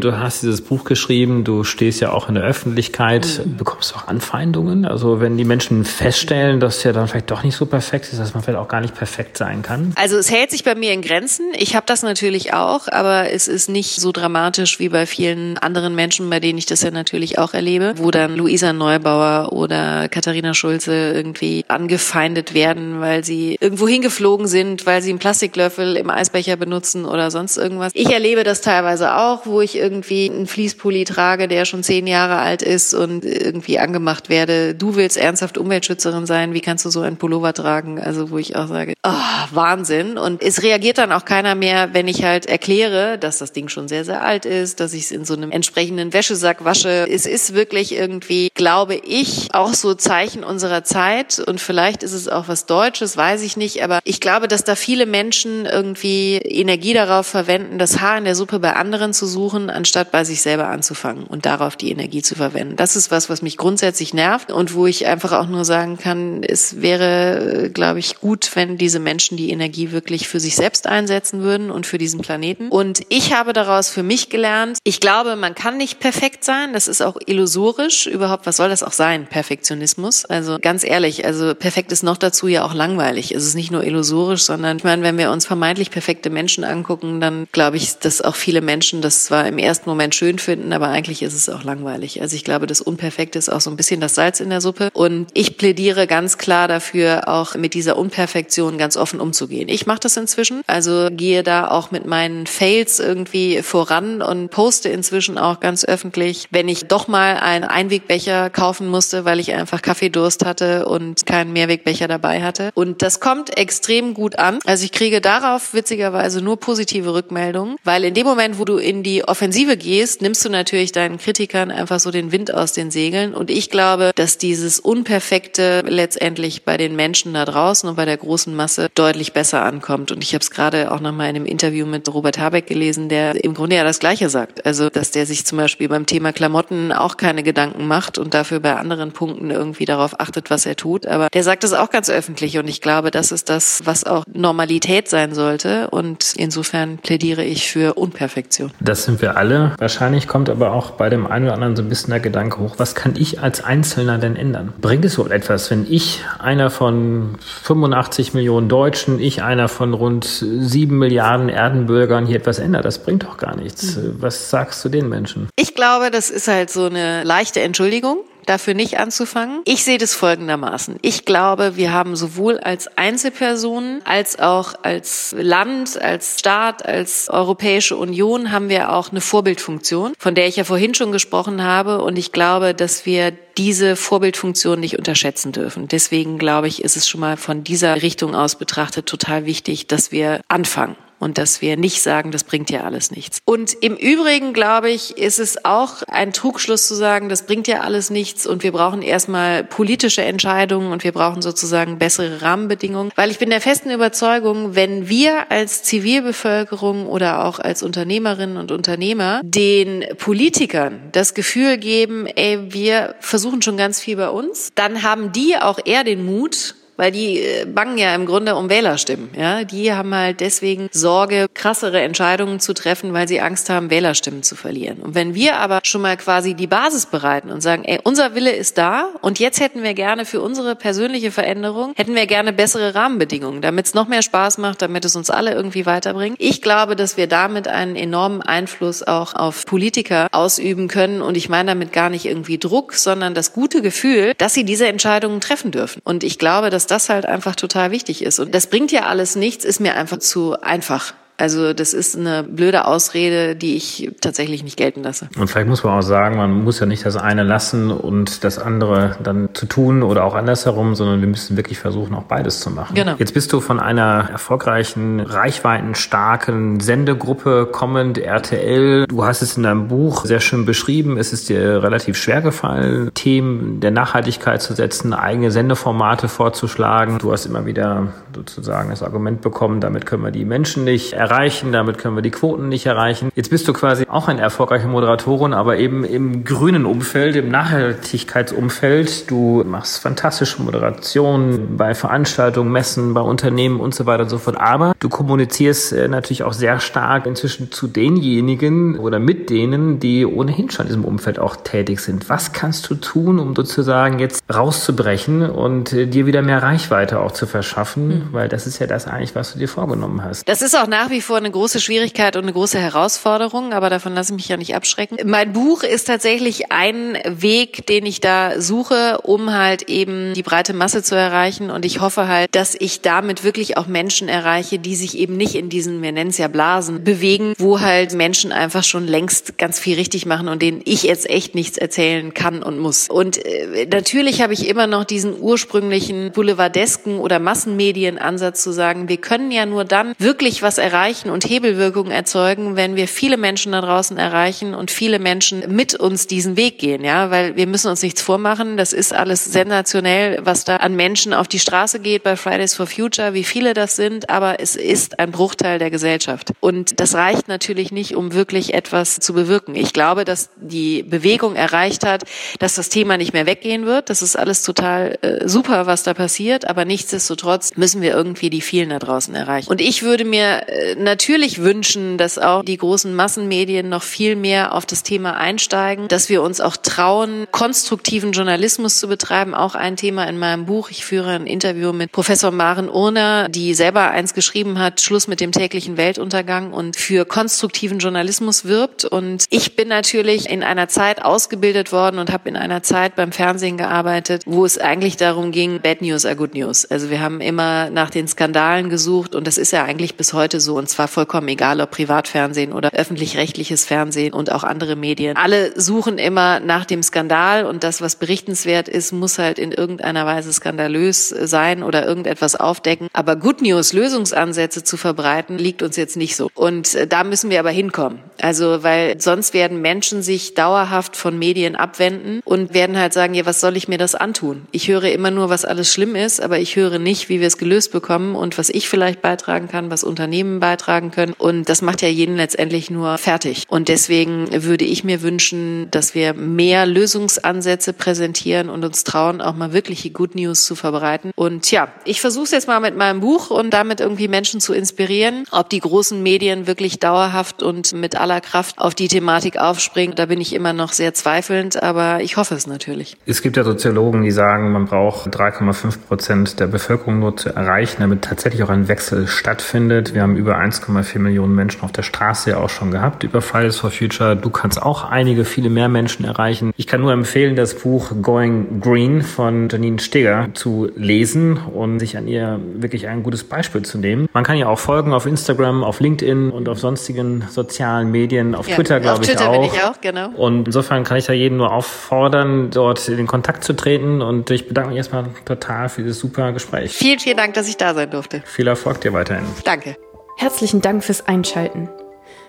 Du 0.00 0.18
hast 0.18 0.42
dieses 0.42 0.62
Buch 0.62 0.82
geschrieben. 0.82 1.44
Du 1.44 1.62
stehst 1.62 2.00
ja 2.00 2.10
auch 2.10 2.28
in 2.28 2.34
der 2.34 2.42
Öffentlichkeit. 2.42 3.42
Mhm. 3.44 3.56
Bekommst 3.56 3.92
du 3.92 3.94
auch 3.94 4.08
Anfeindungen? 4.08 4.84
Also 4.84 5.20
wenn 5.20 5.36
die 5.36 5.44
Menschen 5.44 5.84
feststellen, 5.84 6.58
dass 6.58 6.82
ja 6.82 6.92
dann 6.92 7.06
vielleicht 7.06 7.30
doch 7.30 7.44
nicht 7.44 7.54
so 7.54 7.66
perfekt 7.66 8.06
ist, 8.10 8.18
dass 8.18 8.34
man 8.34 8.42
vielleicht 8.42 8.58
auch 8.58 8.66
gar 8.66 8.80
nicht 8.80 8.96
perfekt 8.96 9.38
sein 9.38 9.62
kann? 9.62 9.92
Also 9.94 10.16
es 10.16 10.28
hält 10.28 10.50
sich 10.50 10.64
bei 10.64 10.74
mir 10.74 10.92
in 10.92 11.02
Grenzen. 11.02 11.52
Ich 11.56 11.76
habe 11.76 11.86
das 11.86 12.02
natürlich 12.02 12.52
auch, 12.52 12.88
aber 12.88 13.30
es 13.30 13.46
ist 13.46 13.68
nicht 13.68 14.00
so 14.00 14.10
dramatisch 14.10 14.80
wie 14.80 14.88
bei 14.88 15.06
vielen 15.06 15.56
anderen 15.56 15.94
Menschen, 15.94 16.28
bei 16.30 16.40
denen 16.40 16.58
ich 16.58 16.66
das 16.66 16.82
ja 16.82 16.90
natürlich 16.90 17.38
auch 17.38 17.54
erlebe, 17.54 17.94
wo 17.98 18.10
dann 18.10 18.34
Luisa 18.34 18.72
Neubauer 18.72 19.52
oder 19.52 20.08
Katharina 20.16 20.54
Schulze 20.54 21.12
irgendwie 21.14 21.62
angefeindet 21.68 22.54
werden, 22.54 23.02
weil 23.02 23.22
sie 23.22 23.58
irgendwo 23.60 23.86
hingeflogen 23.86 24.46
sind, 24.46 24.86
weil 24.86 25.02
sie 25.02 25.10
einen 25.10 25.18
Plastiklöffel 25.18 25.94
im 25.98 26.08
Eisbecher 26.08 26.56
benutzen 26.56 27.04
oder 27.04 27.30
sonst 27.30 27.58
irgendwas. 27.58 27.92
Ich 27.94 28.10
erlebe 28.10 28.42
das 28.42 28.62
teilweise 28.62 29.14
auch, 29.14 29.44
wo 29.44 29.60
ich 29.60 29.76
irgendwie 29.76 30.30
einen 30.30 30.46
Fließpulli 30.46 31.04
trage, 31.04 31.48
der 31.48 31.66
schon 31.66 31.82
zehn 31.82 32.06
Jahre 32.06 32.38
alt 32.38 32.62
ist 32.62 32.94
und 32.94 33.26
irgendwie 33.26 33.78
angemacht 33.78 34.30
werde. 34.30 34.74
Du 34.74 34.96
willst 34.96 35.18
ernsthaft 35.18 35.58
Umweltschützerin 35.58 36.24
sein, 36.24 36.54
wie 36.54 36.62
kannst 36.62 36.86
du 36.86 36.88
so 36.88 37.02
einen 37.02 37.18
Pullover 37.18 37.52
tragen? 37.52 38.00
Also 38.00 38.30
wo 38.30 38.38
ich 38.38 38.56
auch 38.56 38.68
sage, 38.68 38.94
oh, 39.02 39.10
Wahnsinn. 39.52 40.16
Und 40.16 40.42
es 40.42 40.62
reagiert 40.62 40.96
dann 40.96 41.12
auch 41.12 41.26
keiner 41.26 41.54
mehr, 41.54 41.90
wenn 41.92 42.08
ich 42.08 42.24
halt 42.24 42.46
erkläre, 42.46 43.18
dass 43.18 43.36
das 43.36 43.52
Ding 43.52 43.68
schon 43.68 43.86
sehr, 43.86 44.06
sehr 44.06 44.24
alt 44.24 44.46
ist, 44.46 44.80
dass 44.80 44.94
ich 44.94 45.02
es 45.02 45.10
in 45.10 45.26
so 45.26 45.34
einem 45.34 45.50
entsprechenden 45.50 46.14
Wäschesack 46.14 46.64
wasche. 46.64 47.06
Es 47.06 47.26
ist 47.26 47.52
wirklich 47.52 47.92
irgendwie, 47.94 48.48
glaube 48.54 48.94
ich, 48.94 49.48
auch 49.52 49.74
so 49.74 49.92
Zeichen 49.96 50.44
unserer 50.44 50.84
Zeit 50.84 51.38
und 51.38 51.60
vielleicht 51.60 52.02
ist 52.02 52.12
es 52.12 52.28
auch 52.28 52.48
was 52.48 52.66
Deutsches, 52.66 53.16
weiß 53.16 53.42
ich 53.42 53.56
nicht, 53.56 53.82
aber 53.82 54.00
ich 54.04 54.20
glaube, 54.20 54.48
dass 54.48 54.64
da 54.64 54.74
viele 54.74 55.06
Menschen 55.06 55.66
irgendwie 55.66 56.36
Energie 56.36 56.94
darauf 56.94 57.26
verwenden, 57.26 57.78
das 57.78 58.00
Haar 58.00 58.18
in 58.18 58.24
der 58.24 58.34
Suppe 58.34 58.58
bei 58.58 58.74
anderen 58.74 59.12
zu 59.12 59.26
suchen, 59.26 59.70
anstatt 59.70 60.10
bei 60.10 60.24
sich 60.24 60.42
selber 60.42 60.68
anzufangen 60.68 61.24
und 61.24 61.46
darauf 61.46 61.76
die 61.76 61.90
Energie 61.90 62.22
zu 62.22 62.34
verwenden. 62.34 62.76
Das 62.76 62.96
ist 62.96 63.10
was, 63.10 63.28
was 63.30 63.42
mich 63.42 63.56
grundsätzlich 63.56 64.14
nervt 64.14 64.52
und 64.52 64.74
wo 64.74 64.86
ich 64.86 65.06
einfach 65.06 65.32
auch 65.32 65.48
nur 65.48 65.64
sagen 65.64 65.98
kann, 65.98 66.42
es 66.42 66.82
wäre, 66.82 67.70
glaube 67.72 67.98
ich, 67.98 68.20
gut, 68.20 68.50
wenn 68.54 68.78
diese 68.78 68.98
Menschen 68.98 69.36
die 69.36 69.50
Energie 69.50 69.92
wirklich 69.92 70.28
für 70.28 70.40
sich 70.40 70.56
selbst 70.56 70.86
einsetzen 70.86 71.42
würden 71.42 71.70
und 71.70 71.86
für 71.86 71.98
diesen 71.98 72.20
Planeten. 72.20 72.68
Und 72.68 73.02
ich 73.08 73.32
habe 73.32 73.52
daraus 73.52 73.88
für 73.88 74.02
mich 74.02 74.28
gelernt, 74.28 74.78
ich 74.84 75.00
glaube, 75.00 75.36
man 75.36 75.54
kann 75.54 75.76
nicht 75.76 76.00
perfekt 76.00 76.44
sein. 76.44 76.72
Das 76.72 76.88
ist 76.88 77.02
auch 77.02 77.16
illusorisch. 77.26 78.06
Überhaupt, 78.06 78.46
was 78.46 78.56
soll 78.56 78.68
das 78.68 78.82
auch 78.82 78.92
sein? 78.92 79.26
Perfektionismus. 79.26 79.85
Also 80.24 80.58
ganz 80.60 80.84
ehrlich, 80.84 81.24
also 81.24 81.54
perfekt 81.54 81.92
ist 81.92 82.02
noch 82.02 82.16
dazu 82.16 82.48
ja 82.48 82.64
auch 82.64 82.74
langweilig. 82.74 83.32
Es 83.32 83.44
ist 83.46 83.54
nicht 83.54 83.70
nur 83.70 83.84
illusorisch, 83.84 84.42
sondern 84.42 84.78
ich 84.78 84.84
meine, 84.84 85.02
wenn 85.02 85.18
wir 85.18 85.30
uns 85.30 85.46
vermeintlich 85.46 85.90
perfekte 85.90 86.30
Menschen 86.30 86.64
angucken, 86.64 87.20
dann 87.20 87.46
glaube 87.52 87.76
ich, 87.76 87.98
dass 87.98 88.22
auch 88.22 88.34
viele 88.34 88.60
Menschen 88.60 89.02
das 89.02 89.24
zwar 89.24 89.46
im 89.46 89.58
ersten 89.58 89.88
Moment 89.88 90.14
schön 90.14 90.38
finden, 90.38 90.72
aber 90.72 90.88
eigentlich 90.88 91.22
ist 91.22 91.34
es 91.34 91.48
auch 91.48 91.64
langweilig. 91.64 92.20
Also 92.20 92.36
ich 92.36 92.44
glaube, 92.44 92.66
das 92.66 92.80
Unperfekte 92.80 93.38
ist 93.38 93.48
auch 93.48 93.60
so 93.60 93.70
ein 93.70 93.76
bisschen 93.76 94.00
das 94.00 94.14
Salz 94.14 94.40
in 94.40 94.50
der 94.50 94.60
Suppe. 94.60 94.90
Und 94.92 95.28
ich 95.34 95.56
plädiere 95.56 96.06
ganz 96.06 96.38
klar 96.38 96.68
dafür, 96.68 97.28
auch 97.28 97.54
mit 97.54 97.74
dieser 97.74 97.96
Unperfektion 97.96 98.78
ganz 98.78 98.96
offen 98.96 99.20
umzugehen. 99.20 99.68
Ich 99.68 99.86
mache 99.86 100.00
das 100.00 100.16
inzwischen, 100.16 100.62
also 100.66 101.08
gehe 101.10 101.42
da 101.42 101.68
auch 101.68 101.90
mit 101.90 102.06
meinen 102.06 102.46
Fails 102.46 102.98
irgendwie 102.98 103.62
voran 103.62 104.22
und 104.22 104.50
poste 104.50 104.88
inzwischen 104.88 105.38
auch 105.38 105.60
ganz 105.60 105.84
öffentlich, 105.84 106.48
wenn 106.50 106.68
ich 106.68 106.86
doch 106.86 107.08
mal 107.08 107.36
einen 107.36 107.64
Einwegbecher 107.64 108.50
kaufen 108.50 108.88
musste, 108.88 109.24
weil 109.24 109.40
ich 109.40 109.52
einfach 109.52 109.75
Kaffeedurst 109.82 110.44
hatte 110.44 110.86
und 110.86 111.26
keinen 111.26 111.52
Mehrwegbecher 111.52 112.08
dabei 112.08 112.42
hatte. 112.42 112.70
Und 112.74 113.02
das 113.02 113.20
kommt 113.20 113.56
extrem 113.56 114.14
gut 114.14 114.38
an. 114.38 114.58
Also 114.66 114.84
ich 114.84 114.92
kriege 114.92 115.20
darauf 115.20 115.74
witzigerweise 115.74 116.40
nur 116.40 116.58
positive 116.58 117.12
Rückmeldungen, 117.12 117.76
weil 117.84 118.04
in 118.04 118.14
dem 118.14 118.26
Moment, 118.26 118.58
wo 118.58 118.64
du 118.64 118.78
in 118.78 119.02
die 119.02 119.24
Offensive 119.24 119.76
gehst, 119.76 120.22
nimmst 120.22 120.44
du 120.44 120.48
natürlich 120.48 120.92
deinen 120.92 121.18
Kritikern 121.18 121.70
einfach 121.70 122.00
so 122.00 122.10
den 122.10 122.32
Wind 122.32 122.52
aus 122.52 122.72
den 122.72 122.90
Segeln. 122.90 123.34
Und 123.34 123.50
ich 123.50 123.70
glaube, 123.70 124.12
dass 124.14 124.38
dieses 124.38 124.80
Unperfekte 124.80 125.82
letztendlich 125.86 126.64
bei 126.64 126.76
den 126.76 126.96
Menschen 126.96 127.34
da 127.34 127.44
draußen 127.44 127.88
und 127.88 127.96
bei 127.96 128.04
der 128.04 128.16
großen 128.16 128.54
Masse 128.54 128.88
deutlich 128.94 129.32
besser 129.32 129.64
ankommt. 129.64 130.12
Und 130.12 130.22
ich 130.22 130.34
habe 130.34 130.42
es 130.42 130.50
gerade 130.50 130.92
auch 130.92 131.00
nochmal 131.00 131.30
in 131.30 131.36
einem 131.36 131.46
Interview 131.46 131.86
mit 131.86 132.12
Robert 132.12 132.38
Habeck 132.38 132.66
gelesen, 132.66 133.08
der 133.08 133.42
im 133.44 133.54
Grunde 133.54 133.76
ja 133.76 133.84
das 133.84 133.98
Gleiche 133.98 134.28
sagt. 134.28 134.64
Also, 134.64 134.90
dass 134.90 135.10
der 135.10 135.26
sich 135.26 135.44
zum 135.44 135.58
Beispiel 135.58 135.88
beim 135.88 136.06
Thema 136.06 136.32
Klamotten 136.32 136.92
auch 136.92 137.16
keine 137.16 137.42
Gedanken 137.42 137.86
macht 137.86 138.18
und 138.18 138.34
dafür 138.34 138.60
bei 138.60 138.76
anderen 138.76 139.12
Punkten 139.12 139.50
irgendwie 139.50 139.65
darauf 139.74 140.20
achtet, 140.20 140.50
was 140.50 140.66
er 140.66 140.76
tut. 140.76 141.06
Aber 141.06 141.28
der 141.32 141.42
sagt 141.42 141.64
es 141.64 141.72
auch 141.72 141.90
ganz 141.90 142.10
öffentlich 142.10 142.58
und 142.58 142.68
ich 142.68 142.80
glaube, 142.80 143.10
das 143.10 143.32
ist 143.32 143.48
das, 143.48 143.82
was 143.84 144.04
auch 144.04 144.24
Normalität 144.32 145.08
sein 145.08 145.34
sollte. 145.34 145.90
Und 145.90 146.34
insofern 146.36 146.98
plädiere 146.98 147.44
ich 147.44 147.70
für 147.70 147.94
Unperfektion. 147.94 148.72
Das 148.80 149.04
sind 149.04 149.22
wir 149.22 149.36
alle. 149.36 149.72
Wahrscheinlich 149.78 150.28
kommt 150.28 150.48
aber 150.48 150.72
auch 150.72 150.92
bei 150.92 151.08
dem 151.08 151.26
einen 151.26 151.46
oder 151.46 151.54
anderen 151.54 151.76
so 151.76 151.82
ein 151.82 151.88
bisschen 151.88 152.10
der 152.10 152.20
Gedanke 152.20 152.58
hoch, 152.58 152.74
was 152.78 152.94
kann 152.94 153.14
ich 153.16 153.40
als 153.40 153.62
Einzelner 153.62 154.18
denn 154.18 154.36
ändern? 154.36 154.72
Bringt 154.80 155.04
es 155.04 155.18
wohl 155.18 155.32
etwas, 155.32 155.70
wenn 155.70 155.86
ich 155.88 156.20
einer 156.38 156.70
von 156.70 157.36
85 157.62 158.34
Millionen 158.34 158.68
Deutschen, 158.68 159.18
ich 159.18 159.42
einer 159.42 159.68
von 159.68 159.94
rund 159.94 160.24
sieben 160.24 160.98
Milliarden 160.98 161.48
Erdenbürgern 161.48 162.26
hier 162.26 162.36
etwas 162.36 162.58
ändert? 162.58 162.84
Das 162.84 162.98
bringt 162.98 163.24
doch 163.24 163.36
gar 163.36 163.56
nichts. 163.56 163.96
Mhm. 163.96 164.16
Was 164.20 164.50
sagst 164.50 164.84
du 164.84 164.88
den 164.88 165.08
Menschen? 165.08 165.48
Ich 165.56 165.74
glaube, 165.74 166.10
das 166.10 166.30
ist 166.30 166.48
halt 166.48 166.70
so 166.70 166.86
eine 166.86 167.24
leichte 167.24 167.60
Entschuldigung 167.60 168.18
dafür 168.46 168.74
nicht 168.74 168.98
anzufangen. 168.98 169.60
Ich 169.64 169.84
sehe 169.84 169.98
das 169.98 170.14
folgendermaßen. 170.14 170.96
Ich 171.02 171.24
glaube, 171.24 171.76
wir 171.76 171.92
haben 171.92 172.16
sowohl 172.16 172.58
als 172.58 172.88
Einzelpersonen 172.96 174.00
als 174.04 174.38
auch 174.38 174.74
als 174.82 175.34
Land, 175.38 176.00
als 176.00 176.38
Staat, 176.38 176.86
als 176.86 177.28
Europäische 177.28 177.96
Union 177.96 178.52
haben 178.52 178.68
wir 178.68 178.92
auch 178.92 179.10
eine 179.10 179.20
Vorbildfunktion, 179.20 180.14
von 180.18 180.34
der 180.34 180.46
ich 180.46 180.56
ja 180.56 180.64
vorhin 180.64 180.94
schon 180.94 181.12
gesprochen 181.12 181.62
habe. 181.62 182.02
Und 182.02 182.16
ich 182.16 182.32
glaube, 182.32 182.74
dass 182.74 183.06
wir 183.06 183.32
diese 183.56 183.96
Vorbildfunktion 183.96 184.78
nicht 184.78 184.98
unterschätzen 184.98 185.52
dürfen. 185.52 185.88
Deswegen 185.88 186.38
glaube 186.38 186.68
ich, 186.68 186.84
ist 186.84 186.96
es 186.96 187.08
schon 187.08 187.20
mal 187.20 187.36
von 187.36 187.64
dieser 187.64 188.02
Richtung 188.02 188.34
aus 188.34 188.56
betrachtet 188.56 189.06
total 189.06 189.46
wichtig, 189.46 189.86
dass 189.86 190.12
wir 190.12 190.40
anfangen 190.48 190.96
und 191.26 191.38
dass 191.38 191.60
wir 191.60 191.76
nicht 191.76 192.02
sagen, 192.02 192.30
das 192.30 192.44
bringt 192.44 192.70
ja 192.70 192.84
alles 192.84 193.10
nichts. 193.10 193.40
Und 193.44 193.74
im 193.80 193.96
Übrigen, 193.96 194.52
glaube 194.52 194.90
ich, 194.90 195.18
ist 195.18 195.40
es 195.40 195.64
auch 195.64 196.04
ein 196.06 196.32
Trugschluss 196.32 196.86
zu 196.86 196.94
sagen, 196.94 197.28
das 197.28 197.46
bringt 197.46 197.66
ja 197.66 197.80
alles 197.80 198.10
nichts 198.10 198.46
und 198.46 198.62
wir 198.62 198.70
brauchen 198.70 199.02
erstmal 199.02 199.64
politische 199.64 200.22
Entscheidungen 200.22 200.92
und 200.92 201.02
wir 201.02 201.10
brauchen 201.10 201.42
sozusagen 201.42 201.98
bessere 201.98 202.42
Rahmenbedingungen, 202.42 203.10
weil 203.16 203.32
ich 203.32 203.40
bin 203.40 203.50
der 203.50 203.60
festen 203.60 203.90
Überzeugung, 203.90 204.76
wenn 204.76 205.08
wir 205.08 205.50
als 205.50 205.82
Zivilbevölkerung 205.82 207.08
oder 207.08 207.44
auch 207.44 207.58
als 207.58 207.82
Unternehmerinnen 207.82 208.56
und 208.56 208.70
Unternehmer 208.70 209.40
den 209.42 210.04
Politikern 210.18 211.08
das 211.10 211.34
Gefühl 211.34 211.76
geben, 211.76 212.26
ey, 212.26 212.72
wir 212.72 213.16
versuchen 213.18 213.62
schon 213.62 213.76
ganz 213.76 214.00
viel 214.00 214.16
bei 214.16 214.28
uns, 214.28 214.70
dann 214.76 215.02
haben 215.02 215.32
die 215.32 215.56
auch 215.56 215.80
eher 215.84 216.04
den 216.04 216.24
Mut, 216.24 216.75
weil 216.96 217.12
die 217.12 217.40
äh, 217.40 217.64
bangen 217.66 217.98
ja 217.98 218.14
im 218.14 218.26
Grunde 218.26 218.56
um 218.56 218.68
Wählerstimmen. 218.68 219.30
Ja, 219.36 219.64
die 219.64 219.92
haben 219.92 220.14
halt 220.14 220.40
deswegen 220.40 220.88
Sorge, 220.92 221.46
krassere 221.52 222.00
Entscheidungen 222.00 222.60
zu 222.60 222.74
treffen, 222.74 223.12
weil 223.12 223.28
sie 223.28 223.40
Angst 223.40 223.70
haben, 223.70 223.90
Wählerstimmen 223.90 224.42
zu 224.42 224.56
verlieren. 224.56 224.98
Und 224.98 225.14
wenn 225.14 225.34
wir 225.34 225.58
aber 225.58 225.80
schon 225.82 226.02
mal 226.02 226.16
quasi 226.16 226.54
die 226.54 226.66
Basis 226.66 227.06
bereiten 227.06 227.50
und 227.50 227.60
sagen, 227.60 227.84
ey, 227.84 228.00
unser 228.02 228.34
Wille 228.34 228.52
ist 228.52 228.78
da 228.78 229.08
und 229.20 229.38
jetzt 229.38 229.60
hätten 229.60 229.82
wir 229.82 229.94
gerne 229.94 230.24
für 230.24 230.40
unsere 230.40 230.74
persönliche 230.74 231.30
Veränderung 231.30 231.92
hätten 231.96 232.14
wir 232.14 232.26
gerne 232.26 232.52
bessere 232.52 232.94
Rahmenbedingungen, 232.94 233.60
damit 233.60 233.86
es 233.86 233.94
noch 233.94 234.08
mehr 234.08 234.22
Spaß 234.22 234.58
macht, 234.58 234.82
damit 234.82 235.04
es 235.04 235.16
uns 235.16 235.30
alle 235.30 235.52
irgendwie 235.52 235.86
weiterbringt. 235.86 236.36
Ich 236.38 236.62
glaube, 236.62 236.96
dass 236.96 237.16
wir 237.16 237.26
damit 237.26 237.68
einen 237.68 237.96
enormen 237.96 238.42
Einfluss 238.42 239.02
auch 239.02 239.34
auf 239.34 239.66
Politiker 239.66 240.28
ausüben 240.32 240.88
können 240.88 241.22
und 241.22 241.36
ich 241.36 241.48
meine 241.48 241.66
damit 241.76 241.92
gar 241.92 242.10
nicht 242.10 242.24
irgendwie 242.24 242.58
Druck, 242.58 242.94
sondern 242.94 243.34
das 243.34 243.52
gute 243.52 243.82
Gefühl, 243.82 244.32
dass 244.38 244.54
sie 244.54 244.64
diese 244.64 244.86
Entscheidungen 244.86 245.40
treffen 245.40 245.70
dürfen. 245.70 246.00
Und 246.04 246.24
ich 246.24 246.38
glaube, 246.38 246.70
dass 246.70 246.85
das 246.86 247.08
halt 247.08 247.26
einfach 247.26 247.56
total 247.56 247.90
wichtig 247.90 248.22
ist. 248.22 248.38
Und 248.38 248.54
das 248.54 248.68
bringt 248.68 248.92
ja 248.92 249.06
alles 249.06 249.36
nichts, 249.36 249.64
ist 249.64 249.80
mir 249.80 249.94
einfach 249.94 250.18
zu 250.18 250.60
einfach. 250.60 251.14
Also 251.38 251.72
das 251.72 251.92
ist 251.92 252.16
eine 252.16 252.42
blöde 252.42 252.86
Ausrede, 252.86 253.56
die 253.56 253.76
ich 253.76 254.10
tatsächlich 254.20 254.64
nicht 254.64 254.76
gelten 254.76 255.02
lasse. 255.02 255.28
Und 255.38 255.48
vielleicht 255.48 255.68
muss 255.68 255.84
man 255.84 255.98
auch 255.98 256.02
sagen, 256.02 256.36
man 256.36 256.64
muss 256.64 256.80
ja 256.80 256.86
nicht 256.86 257.04
das 257.04 257.16
eine 257.16 257.42
lassen 257.42 257.90
und 257.90 258.44
das 258.44 258.58
andere 258.58 259.16
dann 259.22 259.50
zu 259.52 259.66
tun 259.66 260.02
oder 260.02 260.24
auch 260.24 260.34
andersherum, 260.34 260.94
sondern 260.94 261.20
wir 261.20 261.28
müssen 261.28 261.56
wirklich 261.56 261.78
versuchen, 261.78 262.14
auch 262.14 262.22
beides 262.22 262.60
zu 262.60 262.70
machen. 262.70 262.94
Genau. 262.94 263.14
Jetzt 263.18 263.34
bist 263.34 263.52
du 263.52 263.60
von 263.60 263.80
einer 263.80 264.28
erfolgreichen, 264.30 265.20
reichweitenstarken 265.20 266.80
Sendegruppe 266.80 267.68
kommend, 267.70 268.18
RTL. 268.18 269.06
Du 269.06 269.24
hast 269.24 269.42
es 269.42 269.56
in 269.56 269.62
deinem 269.62 269.88
Buch 269.88 270.24
sehr 270.24 270.40
schön 270.40 270.64
beschrieben. 270.64 271.18
Es 271.18 271.32
ist 271.32 271.48
dir 271.48 271.82
relativ 271.82 272.16
schwer 272.16 272.40
gefallen, 272.40 273.10
Themen 273.14 273.80
der 273.80 273.90
Nachhaltigkeit 273.90 274.62
zu 274.62 274.74
setzen, 274.74 275.12
eigene 275.12 275.50
Sendeformate 275.50 276.28
vorzuschlagen. 276.28 277.18
Du 277.18 277.32
hast 277.32 277.46
immer 277.46 277.66
wieder 277.66 278.08
sozusagen 278.34 278.90
das 278.90 279.02
Argument 279.02 279.40
bekommen, 279.40 279.80
damit 279.80 280.06
können 280.06 280.22
wir 280.22 280.30
die 280.30 280.44
Menschen 280.44 280.84
nicht 280.84 281.12
erreichen, 281.26 281.72
damit 281.72 281.98
können 281.98 282.14
wir 282.14 282.22
die 282.22 282.30
Quoten 282.30 282.68
nicht 282.68 282.86
erreichen. 282.86 283.30
Jetzt 283.34 283.50
bist 283.50 283.66
du 283.66 283.72
quasi 283.72 284.06
auch 284.08 284.28
eine 284.28 284.40
erfolgreiche 284.40 284.86
Moderatorin, 284.86 285.52
aber 285.52 285.78
eben 285.78 286.04
im 286.04 286.44
grünen 286.44 286.86
Umfeld, 286.86 287.34
im 287.36 287.48
Nachhaltigkeitsumfeld. 287.48 289.30
Du 289.30 289.64
machst 289.66 289.98
fantastische 289.98 290.62
Moderationen 290.62 291.76
bei 291.76 291.94
Veranstaltungen, 291.94 292.70
Messen, 292.70 293.14
bei 293.14 293.20
Unternehmen 293.20 293.80
und 293.80 293.94
so 293.94 294.06
weiter 294.06 294.22
und 294.22 294.28
so 294.28 294.38
fort. 294.38 294.56
Aber 294.60 294.94
du 295.00 295.08
kommunizierst 295.08 295.92
äh, 295.92 296.08
natürlich 296.08 296.44
auch 296.44 296.52
sehr 296.52 296.78
stark 296.78 297.26
inzwischen 297.26 297.72
zu 297.72 297.88
denjenigen 297.88 298.98
oder 298.98 299.18
mit 299.18 299.50
denen, 299.50 299.98
die 299.98 300.24
ohnehin 300.24 300.70
schon 300.70 300.86
in 300.86 300.88
diesem 300.88 301.04
Umfeld 301.04 301.38
auch 301.38 301.56
tätig 301.56 302.00
sind. 302.00 302.28
Was 302.28 302.52
kannst 302.52 302.88
du 302.88 302.94
tun, 302.94 303.38
um 303.40 303.56
sozusagen 303.56 304.18
jetzt 304.20 304.42
rauszubrechen 304.52 305.50
und 305.50 305.92
äh, 305.92 306.06
dir 306.06 306.26
wieder 306.26 306.42
mehr 306.42 306.62
Reichweite 306.62 307.18
auch 307.18 307.32
zu 307.32 307.46
verschaffen? 307.46 308.08
Mhm. 308.08 308.28
Weil 308.32 308.48
das 308.48 308.66
ist 308.66 308.78
ja 308.78 308.86
das 308.86 309.06
eigentlich, 309.06 309.34
was 309.34 309.52
du 309.52 309.58
dir 309.58 309.68
vorgenommen 309.68 310.22
hast. 310.22 310.48
Das 310.48 310.62
ist 310.62 310.76
auch 310.76 310.86
nach 310.86 311.10
wie 311.10 311.15
wie 311.16 311.22
vor 311.22 311.38
eine 311.38 311.50
große 311.50 311.80
Schwierigkeit 311.80 312.36
und 312.36 312.42
eine 312.42 312.52
große 312.52 312.78
Herausforderung, 312.78 313.72
aber 313.72 313.88
davon 313.88 314.14
lasse 314.14 314.32
ich 314.32 314.36
mich 314.36 314.48
ja 314.48 314.58
nicht 314.58 314.74
abschrecken. 314.74 315.16
Mein 315.24 315.54
Buch 315.54 315.82
ist 315.82 316.06
tatsächlich 316.06 316.70
ein 316.70 317.16
Weg, 317.24 317.86
den 317.86 318.04
ich 318.04 318.20
da 318.20 318.60
suche, 318.60 319.20
um 319.22 319.54
halt 319.54 319.88
eben 319.88 320.34
die 320.34 320.42
breite 320.42 320.74
Masse 320.74 321.02
zu 321.02 321.14
erreichen. 321.14 321.70
Und 321.70 321.86
ich 321.86 322.02
hoffe 322.02 322.28
halt, 322.28 322.54
dass 322.54 322.76
ich 322.78 323.00
damit 323.00 323.44
wirklich 323.44 323.78
auch 323.78 323.86
Menschen 323.86 324.28
erreiche, 324.28 324.78
die 324.78 324.94
sich 324.94 325.16
eben 325.16 325.38
nicht 325.38 325.54
in 325.54 325.70
diesen, 325.70 326.02
wir 326.02 326.12
nennen 326.12 326.28
es 326.28 326.36
ja 326.36 326.48
Blasen, 326.48 327.02
bewegen, 327.02 327.54
wo 327.56 327.80
halt 327.80 328.12
Menschen 328.12 328.52
einfach 328.52 328.84
schon 328.84 329.06
längst 329.06 329.56
ganz 329.56 329.78
viel 329.78 329.96
richtig 329.96 330.26
machen 330.26 330.48
und 330.48 330.60
denen 330.60 330.82
ich 330.84 331.02
jetzt 331.04 331.30
echt 331.30 331.54
nichts 331.54 331.78
erzählen 331.78 332.34
kann 332.34 332.62
und 332.62 332.78
muss. 332.78 333.08
Und 333.08 333.42
äh, 333.42 333.88
natürlich 333.90 334.42
habe 334.42 334.52
ich 334.52 334.68
immer 334.68 334.86
noch 334.86 335.04
diesen 335.04 335.40
ursprünglichen 335.40 336.32
boulevardesken 336.32 337.18
oder 337.20 337.38
Massenmedienansatz 337.38 338.62
zu 338.62 338.70
sagen, 338.70 339.08
wir 339.08 339.16
können 339.16 339.50
ja 339.50 339.64
nur 339.64 339.86
dann 339.86 340.12
wirklich 340.18 340.60
was 340.60 340.76
erreichen 340.76 341.05
und 341.14 341.48
Hebelwirkungen 341.48 342.10
erzeugen, 342.10 342.74
wenn 342.74 342.96
wir 342.96 343.06
viele 343.06 343.36
Menschen 343.36 343.72
da 343.72 343.80
draußen 343.80 344.18
erreichen 344.18 344.74
und 344.74 344.90
viele 344.90 345.18
Menschen 345.18 345.62
mit 345.74 345.94
uns 345.94 346.26
diesen 346.26 346.56
Weg 346.56 346.78
gehen, 346.78 347.04
ja, 347.04 347.30
weil 347.30 347.54
wir 347.56 347.66
müssen 347.66 347.88
uns 347.88 348.02
nichts 348.02 348.20
vormachen. 348.20 348.76
Das 348.76 348.92
ist 348.92 349.14
alles 349.14 349.44
sensationell, 349.44 350.40
was 350.42 350.64
da 350.64 350.76
an 350.76 350.96
Menschen 350.96 351.32
auf 351.32 351.46
die 351.46 351.60
Straße 351.60 352.00
geht 352.00 352.24
bei 352.24 352.36
Fridays 352.36 352.74
for 352.74 352.86
Future, 352.86 353.34
wie 353.34 353.44
viele 353.44 353.72
das 353.72 353.94
sind, 353.94 354.30
aber 354.30 354.58
es 354.58 354.74
ist 354.74 355.20
ein 355.20 355.30
Bruchteil 355.30 355.78
der 355.78 355.90
Gesellschaft. 355.90 356.52
Und 356.60 356.98
das 356.98 357.14
reicht 357.14 357.46
natürlich 357.46 357.92
nicht, 357.92 358.16
um 358.16 358.32
wirklich 358.32 358.74
etwas 358.74 359.20
zu 359.20 359.32
bewirken. 359.32 359.76
Ich 359.76 359.92
glaube, 359.92 360.24
dass 360.24 360.50
die 360.56 361.04
Bewegung 361.04 361.54
erreicht 361.54 362.04
hat, 362.04 362.24
dass 362.58 362.74
das 362.74 362.88
Thema 362.88 363.16
nicht 363.16 363.32
mehr 363.32 363.46
weggehen 363.46 363.86
wird. 363.86 364.10
Das 364.10 364.22
ist 364.22 364.36
alles 364.36 364.62
total 364.62 365.18
äh, 365.22 365.48
super, 365.48 365.86
was 365.86 366.02
da 366.02 366.14
passiert, 366.14 366.68
aber 366.68 366.84
nichtsdestotrotz 366.84 367.76
müssen 367.76 368.02
wir 368.02 368.12
irgendwie 368.12 368.50
die 368.50 368.60
vielen 368.60 368.90
da 368.90 368.98
draußen 368.98 369.34
erreichen. 369.34 369.70
Und 369.70 369.80
ich 369.80 370.02
würde 370.02 370.24
mir 370.24 370.68
äh, 370.68 370.95
natürlich 370.98 371.62
wünschen, 371.62 372.18
dass 372.18 372.38
auch 372.38 372.62
die 372.62 372.76
großen 372.76 373.14
Massenmedien 373.14 373.88
noch 373.88 374.02
viel 374.02 374.36
mehr 374.36 374.74
auf 374.74 374.86
das 374.86 375.02
Thema 375.02 375.36
einsteigen, 375.36 376.08
dass 376.08 376.28
wir 376.28 376.42
uns 376.42 376.60
auch 376.60 376.76
trauen, 376.76 377.46
konstruktiven 377.50 378.32
Journalismus 378.32 378.98
zu 378.98 379.08
betreiben. 379.08 379.54
Auch 379.54 379.74
ein 379.74 379.96
Thema 379.96 380.24
in 380.28 380.38
meinem 380.38 380.66
Buch. 380.66 380.90
Ich 380.90 381.04
führe 381.04 381.32
ein 381.32 381.46
Interview 381.46 381.92
mit 381.92 382.12
Professor 382.12 382.50
Maren 382.50 382.88
Urner, 382.88 383.48
die 383.48 383.74
selber 383.74 384.10
eins 384.10 384.34
geschrieben 384.34 384.78
hat, 384.78 385.00
Schluss 385.00 385.28
mit 385.28 385.40
dem 385.40 385.52
täglichen 385.52 385.96
Weltuntergang 385.96 386.72
und 386.72 386.96
für 386.96 387.24
konstruktiven 387.24 387.98
Journalismus 387.98 388.64
wirbt. 388.64 389.04
Und 389.04 389.44
ich 389.50 389.76
bin 389.76 389.88
natürlich 389.88 390.48
in 390.48 390.62
einer 390.62 390.88
Zeit 390.88 391.22
ausgebildet 391.22 391.92
worden 391.92 392.18
und 392.18 392.32
habe 392.32 392.48
in 392.48 392.56
einer 392.56 392.82
Zeit 392.82 393.16
beim 393.16 393.32
Fernsehen 393.32 393.76
gearbeitet, 393.76 394.42
wo 394.46 394.64
es 394.64 394.78
eigentlich 394.78 395.16
darum 395.16 395.52
ging, 395.52 395.80
Bad 395.80 396.02
News 396.02 396.24
are 396.24 396.36
Good 396.36 396.54
News. 396.54 396.84
Also 396.86 397.10
wir 397.10 397.20
haben 397.20 397.40
immer 397.40 397.90
nach 397.90 398.10
den 398.10 398.28
Skandalen 398.28 398.88
gesucht 398.88 399.34
und 399.34 399.46
das 399.46 399.58
ist 399.58 399.72
ja 399.72 399.84
eigentlich 399.84 400.16
bis 400.16 400.32
heute 400.32 400.60
so 400.60 400.76
und 400.76 400.85
zwar 400.86 401.08
vollkommen 401.08 401.48
egal, 401.48 401.80
ob 401.80 401.90
Privatfernsehen 401.90 402.72
oder 402.72 402.90
öffentlich-rechtliches 402.92 403.84
Fernsehen 403.84 404.32
und 404.32 404.52
auch 404.52 404.64
andere 404.64 404.96
Medien. 404.96 405.36
Alle 405.36 405.78
suchen 405.80 406.18
immer 406.18 406.60
nach 406.60 406.84
dem 406.84 407.02
Skandal 407.02 407.64
und 407.66 407.84
das, 407.84 408.00
was 408.00 408.16
berichtenswert 408.16 408.88
ist, 408.88 409.12
muss 409.12 409.38
halt 409.38 409.58
in 409.58 409.72
irgendeiner 409.72 410.26
Weise 410.26 410.52
skandalös 410.52 411.28
sein 411.28 411.82
oder 411.82 412.06
irgendetwas 412.06 412.56
aufdecken. 412.56 413.08
Aber 413.12 413.36
Good 413.36 413.62
News, 413.62 413.92
Lösungsansätze 413.92 414.84
zu 414.84 414.96
verbreiten, 414.96 415.58
liegt 415.58 415.82
uns 415.82 415.96
jetzt 415.96 416.16
nicht 416.16 416.36
so. 416.36 416.50
Und 416.54 416.94
äh, 416.94 417.06
da 417.06 417.24
müssen 417.24 417.50
wir 417.50 417.60
aber 417.60 417.70
hinkommen. 417.70 418.20
Also, 418.40 418.82
weil 418.82 419.20
sonst 419.20 419.54
werden 419.54 419.80
Menschen 419.80 420.22
sich 420.22 420.54
dauerhaft 420.54 421.16
von 421.16 421.38
Medien 421.38 421.76
abwenden 421.76 422.40
und 422.44 422.74
werden 422.74 422.98
halt 422.98 423.12
sagen, 423.12 423.34
ja, 423.34 423.46
was 423.46 423.60
soll 423.60 423.76
ich 423.76 423.88
mir 423.88 423.98
das 423.98 424.14
antun? 424.14 424.66
Ich 424.72 424.88
höre 424.88 425.04
immer 425.04 425.30
nur, 425.30 425.48
was 425.48 425.64
alles 425.64 425.92
schlimm 425.92 426.14
ist, 426.14 426.40
aber 426.40 426.58
ich 426.58 426.76
höre 426.76 426.98
nicht, 426.98 427.28
wie 427.28 427.40
wir 427.40 427.46
es 427.46 427.58
gelöst 427.58 427.92
bekommen 427.92 428.34
und 428.34 428.58
was 428.58 428.68
ich 428.68 428.88
vielleicht 428.88 429.22
beitragen 429.22 429.68
kann, 429.68 429.90
was 429.90 430.04
Unternehmen 430.04 430.60
beitragen 430.60 430.75
können. 431.10 431.34
Und 431.36 431.68
das 431.68 431.82
macht 431.82 432.02
ja 432.02 432.08
jeden 432.08 432.36
letztendlich 432.36 432.90
nur 432.90 433.18
fertig. 433.18 433.64
Und 433.68 433.88
deswegen 433.88 434.48
würde 434.64 434.84
ich 434.84 435.04
mir 435.04 435.22
wünschen, 435.22 435.90
dass 435.90 436.14
wir 436.14 436.34
mehr 436.34 436.86
Lösungsansätze 436.86 437.92
präsentieren 437.92 438.68
und 438.68 438.84
uns 438.84 439.04
trauen, 439.04 439.40
auch 439.40 439.54
mal 439.54 439.72
wirkliche 439.72 440.10
Good 440.10 440.34
News 440.34 440.64
zu 440.64 440.74
verbreiten. 440.74 441.32
Und 441.34 441.70
ja, 441.70 441.88
ich 442.04 442.20
versuche 442.20 442.44
es 442.44 442.50
jetzt 442.50 442.68
mal 442.68 442.80
mit 442.80 442.96
meinem 442.96 443.20
Buch 443.20 443.50
und 443.50 443.70
damit 443.70 444.00
irgendwie 444.00 444.28
Menschen 444.28 444.60
zu 444.60 444.72
inspirieren. 444.72 445.44
Ob 445.50 445.70
die 445.70 445.80
großen 445.80 446.22
Medien 446.22 446.66
wirklich 446.66 446.98
dauerhaft 446.98 447.62
und 447.62 447.92
mit 447.92 448.18
aller 448.18 448.40
Kraft 448.40 448.78
auf 448.78 448.94
die 448.94 449.08
Thematik 449.08 449.58
aufspringen, 449.58 450.16
da 450.16 450.26
bin 450.26 450.40
ich 450.40 450.54
immer 450.54 450.72
noch 450.72 450.92
sehr 450.92 451.14
zweifelnd, 451.14 451.82
aber 451.82 452.20
ich 452.20 452.36
hoffe 452.36 452.54
es 452.54 452.66
natürlich. 452.66 453.16
Es 453.26 453.42
gibt 453.42 453.56
ja 453.56 453.64
Soziologen, 453.64 454.22
die 454.22 454.30
sagen, 454.30 454.72
man 454.72 454.86
braucht 454.86 455.28
3,5 455.28 455.98
Prozent 456.06 456.60
der 456.60 456.66
Bevölkerung 456.66 457.18
nur 457.18 457.36
zu 457.36 457.50
erreichen, 457.50 457.96
damit 458.00 458.22
tatsächlich 458.22 458.62
auch 458.62 458.68
ein 458.68 458.88
Wechsel 458.88 459.26
stattfindet. 459.26 460.14
Wir 460.14 460.22
haben 460.22 460.36
über 460.36 460.55
1,4 460.58 461.18
Millionen 461.18 461.54
Menschen 461.54 461.82
auf 461.82 461.92
der 461.92 462.02
Straße 462.02 462.50
ja 462.50 462.58
auch 462.58 462.70
schon 462.70 462.90
gehabt 462.90 463.24
über 463.24 463.42
Fridays 463.42 463.76
for 463.76 463.90
Future. 463.90 464.36
Du 464.36 464.50
kannst 464.50 464.80
auch 464.80 465.04
einige, 465.04 465.44
viele 465.44 465.70
mehr 465.70 465.88
Menschen 465.88 466.24
erreichen. 466.24 466.72
Ich 466.76 466.86
kann 466.86 467.00
nur 467.00 467.12
empfehlen, 467.12 467.56
das 467.56 467.74
Buch 467.74 468.12
Going 468.22 468.80
Green 468.80 469.22
von 469.22 469.68
Janine 469.68 469.98
Steger 469.98 470.48
zu 470.54 470.90
lesen 470.96 471.58
und 471.58 471.98
sich 471.98 472.16
an 472.16 472.28
ihr 472.28 472.60
wirklich 472.74 473.08
ein 473.08 473.22
gutes 473.22 473.44
Beispiel 473.44 473.82
zu 473.82 473.98
nehmen. 473.98 474.28
Man 474.32 474.44
kann 474.44 474.56
ja 474.56 474.68
auch 474.68 474.78
folgen 474.78 475.12
auf 475.12 475.26
Instagram, 475.26 475.84
auf 475.84 476.00
LinkedIn 476.00 476.50
und 476.50 476.68
auf 476.68 476.78
sonstigen 476.78 477.44
sozialen 477.48 478.10
Medien, 478.10 478.54
auf 478.54 478.68
ja, 478.68 478.76
Twitter 478.76 479.00
glaube 479.00 479.24
ich 479.24 479.38
auch. 479.38 479.52
Bin 479.52 479.62
ich 479.62 479.82
auch, 479.82 480.00
genau. 480.00 480.28
Und 480.36 480.66
insofern 480.66 481.04
kann 481.04 481.16
ich 481.16 481.26
da 481.26 481.32
jeden 481.32 481.56
nur 481.56 481.72
auffordern, 481.72 482.70
dort 482.70 483.08
in 483.08 483.16
den 483.16 483.26
Kontakt 483.26 483.64
zu 483.64 483.74
treten 483.74 484.22
und 484.22 484.50
ich 484.50 484.68
bedanke 484.68 484.90
mich 484.90 484.98
erstmal 484.98 485.26
total 485.44 485.88
für 485.88 486.02
dieses 486.02 486.18
super 486.18 486.52
Gespräch. 486.52 486.92
Vielen, 486.92 487.18
vielen 487.18 487.36
Dank, 487.36 487.54
dass 487.54 487.68
ich 487.68 487.76
da 487.76 487.94
sein 487.94 488.10
durfte. 488.10 488.42
Viel 488.44 488.66
Erfolg 488.66 489.00
dir 489.00 489.12
weiterhin. 489.12 489.44
Danke. 489.64 489.96
Herzlichen 490.38 490.82
Dank 490.82 491.02
fürs 491.02 491.26
Einschalten. 491.26 491.88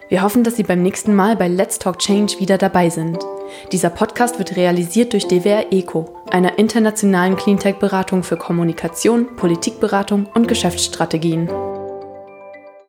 Wir 0.10 0.22
hoffen, 0.22 0.44
dass 0.44 0.58
Sie 0.58 0.64
beim 0.64 0.82
nächsten 0.82 1.16
Mal 1.16 1.38
bei 1.38 1.48
Let's 1.48 1.80
Talk 1.80 2.00
Change 2.00 2.40
wieder 2.40 2.58
dabei 2.58 2.90
sind. 2.90 3.18
Dieser 3.72 3.90
Podcast 3.90 4.40
wird 4.40 4.58
realisiert 4.58 5.14
durch 5.14 5.28
DWR 5.28 5.72
ECO, 5.72 6.22
einer 6.30 6.60
internationalen 6.60 7.38
Cleantech-Beratung 7.38 8.24
für 8.24 8.36
Kommunikation, 8.36 9.38
Politikberatung 9.38 10.26
und 10.34 10.50
Geschäftsstrategien. 10.50 11.50